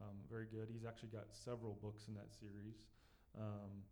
[0.00, 0.68] Um, very good.
[0.70, 2.82] He's actually got several books in that series.
[3.38, 3.84] Um,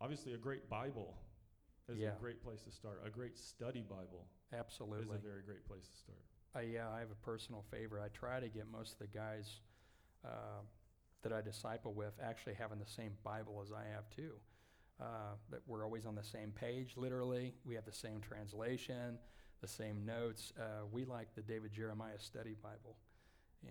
[0.00, 1.16] obviously, a great Bible
[1.88, 2.16] is Yeah.
[2.16, 3.00] a great place to start.
[3.04, 6.24] A great study Bible absolutely, is a very great place to start.
[6.54, 8.00] Uh, yeah, I have a personal favor.
[8.00, 9.60] I try to get most of the guys
[10.24, 10.60] uh,
[11.22, 14.32] that I disciple with actually having the same Bible as I have too.
[15.00, 17.54] Uh, that we're always on the same page, literally.
[17.64, 19.18] We have the same translation,
[19.62, 20.52] the same notes.
[20.60, 22.96] Uh, we like the David Jeremiah Study Bible.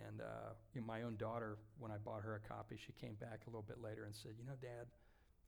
[0.08, 3.14] And uh, you know, my own daughter, when I bought her a copy, she came
[3.16, 4.88] back a little bit later and said, You know, Dad,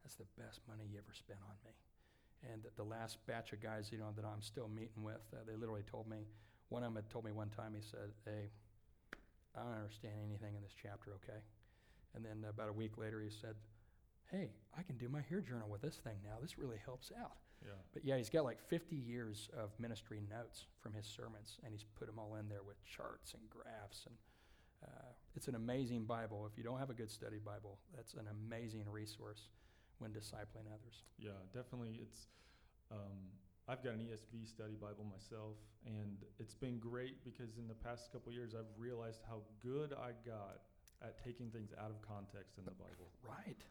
[0.03, 1.71] that's the best money you ever spent on me.
[2.53, 5.55] And the last batch of guys, you know, that I'm still meeting with, uh, they
[5.55, 6.27] literally told me,
[6.73, 8.49] one of them had told me one time, he said, Hey,
[9.53, 11.37] I don't understand anything in this chapter, okay?
[12.17, 13.53] And then about a week later, he said,
[14.31, 16.41] Hey, I can do my HEAR journal with this thing now.
[16.41, 17.37] This really helps out.
[17.61, 17.77] Yeah.
[17.93, 21.85] But yeah, he's got like 50 years of ministry notes from his sermons, and he's
[21.95, 24.09] put them all in there with charts and graphs.
[24.09, 24.15] And
[24.83, 26.49] uh, it's an amazing Bible.
[26.51, 29.49] If you don't have a good study Bible, that's an amazing resource
[29.99, 31.05] when discipling others.
[31.19, 32.01] Yeah, definitely.
[32.01, 32.25] It's
[32.91, 33.29] um,
[33.67, 35.55] I've got an ESV study Bible myself,
[35.87, 40.11] and it's been great because in the past couple years I've realized how good I
[40.27, 40.67] got
[40.99, 43.07] at taking things out of context in the Bible.
[43.23, 43.63] Right.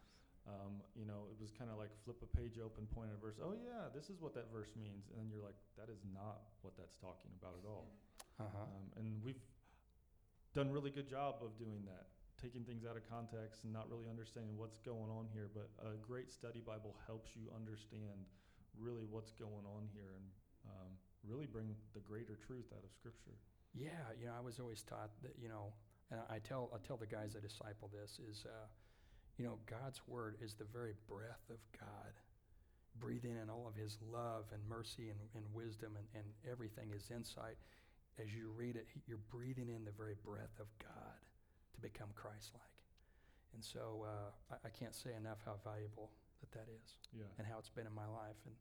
[0.48, 3.22] Um, you know, it was kind of like flip a page open, point at a
[3.22, 3.36] verse.
[3.38, 6.50] Oh yeah, this is what that verse means, and then you're like, that is not
[6.64, 7.92] what that's talking about at all.
[8.40, 8.64] Uh-huh.
[8.64, 9.44] Um, and we've
[10.56, 13.86] done a really good job of doing that, taking things out of context and not
[13.92, 15.52] really understanding what's going on here.
[15.52, 18.24] But a great study Bible helps you understand
[18.78, 20.26] really what's going on here and
[20.68, 20.90] um,
[21.26, 23.36] really bring the greater truth out of Scripture.
[23.74, 25.72] Yeah, you know, I was always taught that, you know,
[26.10, 28.68] and I tell I tell the guys I disciple this is, uh,
[29.38, 32.12] you know, God's word is the very breath of God,
[33.00, 37.10] breathing in all of His love and mercy and, and wisdom and, and everything, His
[37.10, 37.56] insight.
[38.20, 41.16] As you read it, you're breathing in the very breath of God
[41.74, 42.76] to become Christ-like.
[43.54, 46.10] And so uh, I, I can't say enough how valuable
[46.42, 47.30] that that is Yeah.
[47.38, 48.36] and how it's been in my life.
[48.44, 48.54] And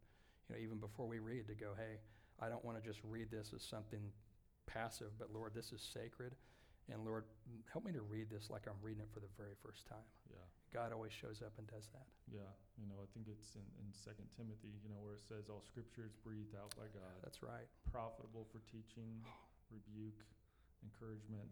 [0.47, 1.99] you know, even before we read, to go, hey,
[2.39, 4.01] I don't want to just read this as something
[4.65, 6.35] passive, but Lord, this is sacred,
[6.89, 7.25] and Lord,
[7.71, 10.05] help me to read this like I'm reading it for the very first time.
[10.29, 10.43] Yeah.
[10.71, 12.07] God always shows up and does that.
[12.31, 12.47] Yeah,
[12.79, 15.59] you know, I think it's in, in Second Timothy, you know, where it says all
[15.59, 17.67] scripture is breathed out by God, That's right.
[17.91, 19.19] profitable for teaching,
[19.67, 20.23] rebuke,
[20.79, 21.51] encouragement,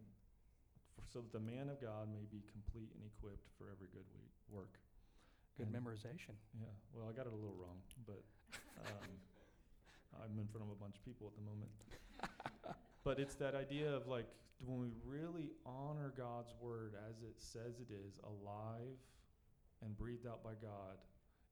[0.95, 4.07] for, so that the man of God may be complete and equipped for every good
[4.15, 4.80] we, work.
[5.60, 6.39] Good And- memorization.
[6.55, 8.24] Yeah, well, I got it a little wrong, but
[8.80, 9.12] um,
[10.24, 11.72] I'm in front of a bunch of people at the moment.
[13.03, 14.26] but it's that idea of like
[14.64, 18.95] when we really honor God's word as it says it is, alive
[19.84, 20.95] and breathed out by God,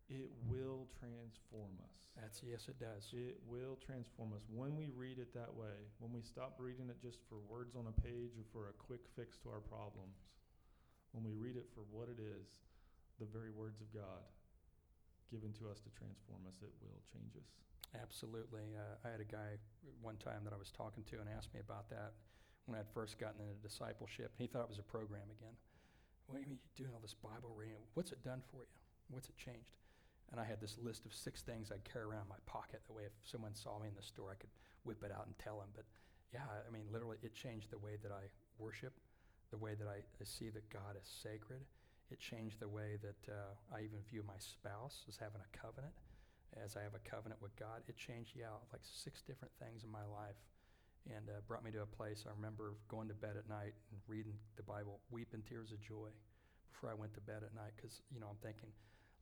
[0.10, 1.92] it will transform us.
[2.16, 3.12] That's yes, it does.
[3.12, 5.84] It will transform us when we read it that way.
[6.00, 9.02] When we stop reading it just for words on a page or for a quick
[9.20, 10.16] fix to our problems.
[11.12, 12.48] When we read it for what it is,
[13.20, 14.26] the very words of God
[15.32, 17.50] given to us to transform us, it will change us.
[17.96, 18.76] Absolutely.
[18.76, 19.60] Uh, I had a guy
[20.02, 22.14] one time that I was talking to and asked me about that
[22.66, 24.32] when I'd first gotten into discipleship.
[24.38, 25.56] He thought it was a program again.
[26.28, 27.84] What do you mean doing all this Bible reading?
[27.96, 28.78] What's it done for you?
[29.10, 29.80] What's it changed?
[30.32, 32.84] And I had this list of six things I'd carry around in my pocket.
[32.84, 34.52] That way, if someone saw me in the store, I could
[34.84, 35.72] whip it out and tell them.
[35.74, 35.88] But
[36.36, 38.28] yeah, I mean, literally, it changed the way that I
[38.60, 38.92] worship,
[39.52, 41.64] the way that I, I see that God is sacred.
[42.12, 45.94] It changed the way that uh, I even view my spouse as having a covenant
[46.56, 47.84] as I have a covenant with God.
[47.88, 50.40] It changed, yeah, like six different things in my life
[51.08, 52.24] and uh, brought me to a place.
[52.28, 56.12] I remember going to bed at night and reading the Bible, weeping tears of joy
[56.72, 58.72] before I went to bed at night because, you know, I'm thinking,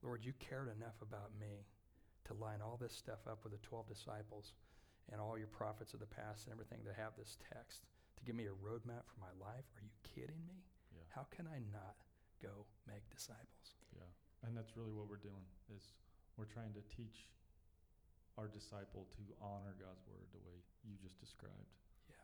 [0.02, 1.66] Lord, you cared enough about me
[2.26, 4.54] to line all this stuff up with the 12 disciples
[5.12, 7.86] and all your prophets of the past and everything that have this text
[8.18, 9.66] to give me a roadmap for my life.
[9.78, 10.66] Are you kidding me?
[10.94, 11.06] Yeah.
[11.14, 11.98] How can I not
[12.42, 13.78] go make disciples?
[13.96, 14.08] Yeah.
[14.44, 15.94] And that's really what we're doing is
[16.38, 17.28] we're trying to teach
[18.38, 21.72] our disciple to honor God's word the way you just described.
[22.12, 22.20] Yeah.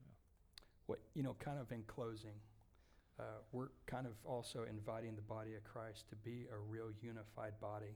[0.00, 0.16] Yeah.
[0.86, 2.36] What, you know, kind of in closing,
[3.20, 7.60] uh, we're kind of also inviting the body of Christ to be a real unified
[7.60, 7.94] body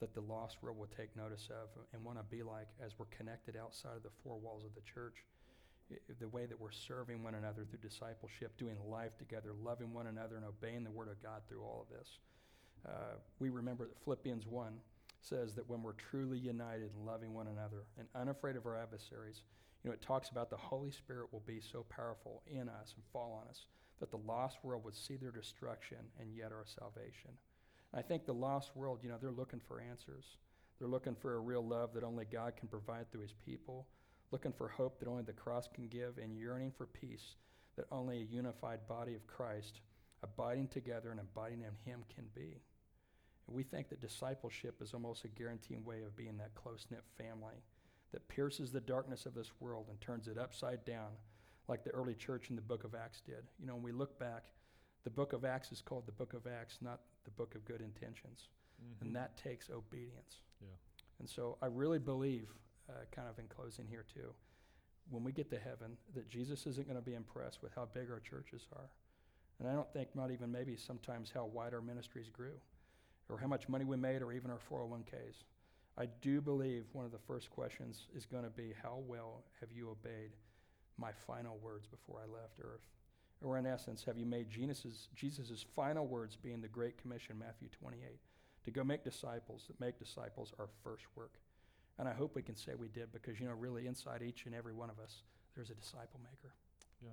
[0.00, 3.08] that the lost world will take notice of and want to be like as we're
[3.16, 5.24] connected outside of the four walls of the church.
[6.18, 10.36] The way that we're serving one another through discipleship, doing life together, loving one another,
[10.36, 12.18] and obeying the Word of God through all of this.
[12.86, 14.72] Uh, we remember that Philippians 1
[15.20, 19.42] says that when we're truly united and loving one another and unafraid of our adversaries,
[19.82, 23.04] you know, it talks about the Holy Spirit will be so powerful in us and
[23.12, 23.66] fall on us
[24.00, 27.30] that the lost world would see their destruction and yet our salvation.
[27.92, 30.24] And I think the lost world, you know, they're looking for answers.
[30.78, 33.86] They're looking for a real love that only God can provide through his people,
[34.34, 37.36] looking for hope that only the cross can give, and yearning for peace
[37.76, 39.80] that only a unified body of Christ,
[40.24, 42.60] abiding together and abiding in him, can be.
[43.46, 47.04] And we think that discipleship is almost a guaranteed way of being that close knit
[47.16, 47.62] family
[48.10, 51.10] that pierces the darkness of this world and turns it upside down,
[51.68, 53.44] like the early church in the book of Acts did.
[53.60, 54.46] You know, when we look back,
[55.04, 57.80] the book of Acts is called the book of Acts, not the book of good
[57.80, 58.48] intentions.
[58.82, 59.06] Mm-hmm.
[59.06, 60.40] And that takes obedience.
[60.60, 60.74] Yeah.
[61.20, 62.48] And so I really believe,
[62.88, 64.32] uh, kind of in closing here too,
[65.10, 68.10] when we get to heaven, that Jesus isn't going to be impressed with how big
[68.10, 68.90] our churches are.
[69.58, 72.54] And I don't think, not even maybe sometimes how wide our ministries grew,
[73.28, 75.44] or how much money we made, or even our 401ks.
[75.96, 79.70] I do believe one of the first questions is going to be, How well have
[79.72, 80.32] you obeyed
[80.98, 82.80] my final words before I left earth?
[83.42, 87.68] Or, in essence, have you made Jesus' Jesus's final words being the Great Commission, Matthew
[87.68, 88.18] 28,
[88.64, 91.32] to go make disciples, that make disciples our first work?
[91.98, 94.54] And I hope we can say we did because, you know, really inside each and
[94.54, 95.22] every one of us,
[95.54, 96.52] there's a disciple maker.
[97.02, 97.10] Yeah.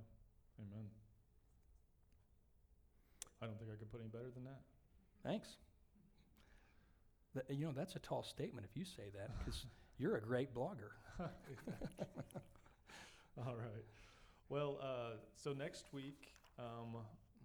[0.60, 0.86] Amen.
[3.42, 4.62] I don't think I could put any better than that.
[5.24, 5.50] Thanks.
[7.36, 9.66] That, you know, that's a tall statement if you say that because
[9.98, 10.92] you're a great blogger.
[13.38, 13.86] All right.
[14.50, 16.98] Well, uh, so next week, um,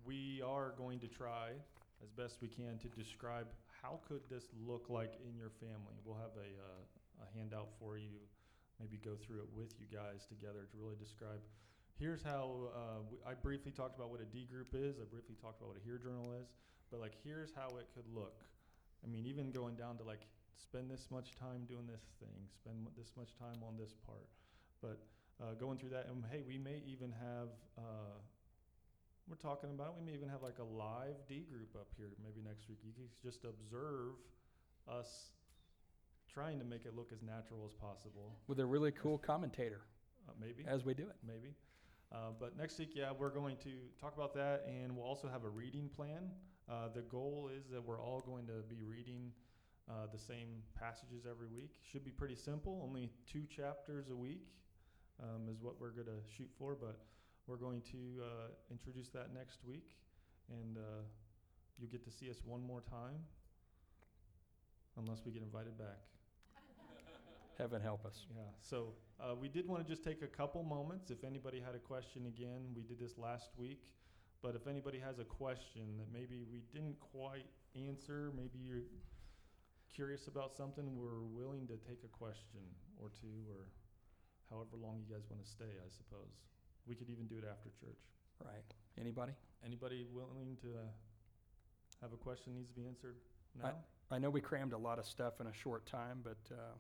[0.05, 1.51] we are going to try
[2.03, 3.47] as best we can to describe
[3.83, 5.95] how could this look like in your family.
[6.05, 6.83] We'll have a, uh,
[7.23, 8.21] a handout for you,
[8.81, 11.41] maybe go through it with you guys together to really describe.
[11.99, 15.01] Here's how uh, we, I briefly talked about what a D group is.
[15.01, 16.53] I briefly talked about what a HEAR Journal is,
[16.91, 18.45] but like here's how it could look.
[19.05, 20.29] I mean, even going down to like
[20.61, 24.29] spend this much time doing this thing, spend this much time on this part,
[24.83, 25.01] but
[25.41, 26.09] uh, going through that.
[26.09, 27.49] And hey, we may even have,
[27.79, 28.17] uh,
[29.29, 32.45] we're talking about, we may even have like a live D group up here maybe
[32.45, 32.79] next week.
[32.85, 34.21] You can just observe
[34.89, 35.33] us
[36.37, 38.37] trying to make it look as natural as possible.
[38.47, 39.81] With a really cool commentator
[40.29, 41.17] Uh, maybe, as we do it.
[41.27, 41.55] maybe.
[42.13, 45.45] Uh, but next week, yeah, we're going to talk about that, and we'll also have
[45.45, 46.31] a reading plan.
[46.69, 49.33] Uh, the goal is that we're all going to be reading
[49.89, 51.71] uh, the same passages every week.
[51.91, 54.45] Should be pretty simple, only two chapters a week
[55.23, 56.99] um, is what we're going to shoot for, but
[57.47, 59.89] we're going to uh, introduce that next week.
[60.51, 61.03] And uh,
[61.79, 63.25] you get to see us one more time,
[64.99, 66.16] unless we get invited back.
[67.59, 68.27] Heaven help us.
[68.35, 71.11] Yeah, so uh, we did want to just take a couple moments.
[71.11, 73.81] If anybody had a question again, we did this last week.
[74.43, 78.85] But if anybody has a question that maybe we didn't quite answer, maybe you're
[79.93, 82.61] curious about something, we're willing to take a question
[83.01, 83.69] or two or
[84.51, 86.37] however long you guys want to stay, I suppose.
[86.87, 87.99] We could even do it after church.
[88.45, 88.63] Right.
[89.01, 89.33] Anybody?
[89.65, 90.93] Anybody willing to uh,
[92.03, 93.17] have a question needs to be answered
[93.59, 93.73] now?
[94.11, 96.77] I know we crammed a lot of stuff in a short time, but, uh,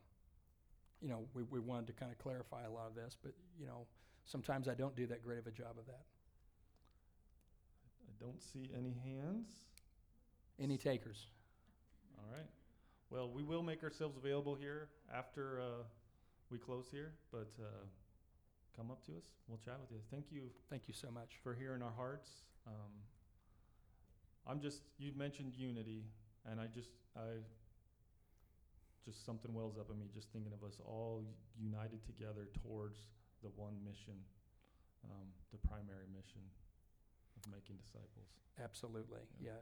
[1.00, 3.66] you know, we, we wanted to kind of clarify a lot of this, but, you
[3.66, 3.86] know,
[4.24, 6.04] sometimes I don't do that great of a job of that.
[8.08, 9.48] I don't see any hands.
[10.58, 11.26] Any takers?
[12.18, 12.46] All right.
[13.10, 15.84] Well, we will make ourselves available here after uh,
[16.50, 17.84] we close here, but uh,
[18.76, 19.24] come up to us.
[19.48, 19.98] We'll chat with you.
[20.10, 21.38] Thank you Thank you so much.
[21.42, 22.30] for hearing our hearts.
[22.66, 22.92] Um,
[24.46, 26.04] I'm just, you mentioned unity,
[26.50, 27.20] and I just, I,
[29.06, 31.22] just something wells up in me just thinking of us all
[31.56, 32.98] united together towards
[33.42, 34.18] the one mission,
[35.04, 36.42] um, the primary mission
[37.36, 38.26] of making disciples.
[38.62, 39.20] Absolutely.
[39.40, 39.52] Yeah.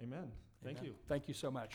[0.00, 0.04] Yeah.
[0.04, 0.32] Amen.
[0.64, 0.90] Thank Amen.
[0.90, 0.94] you.
[1.08, 1.70] Thank you so much.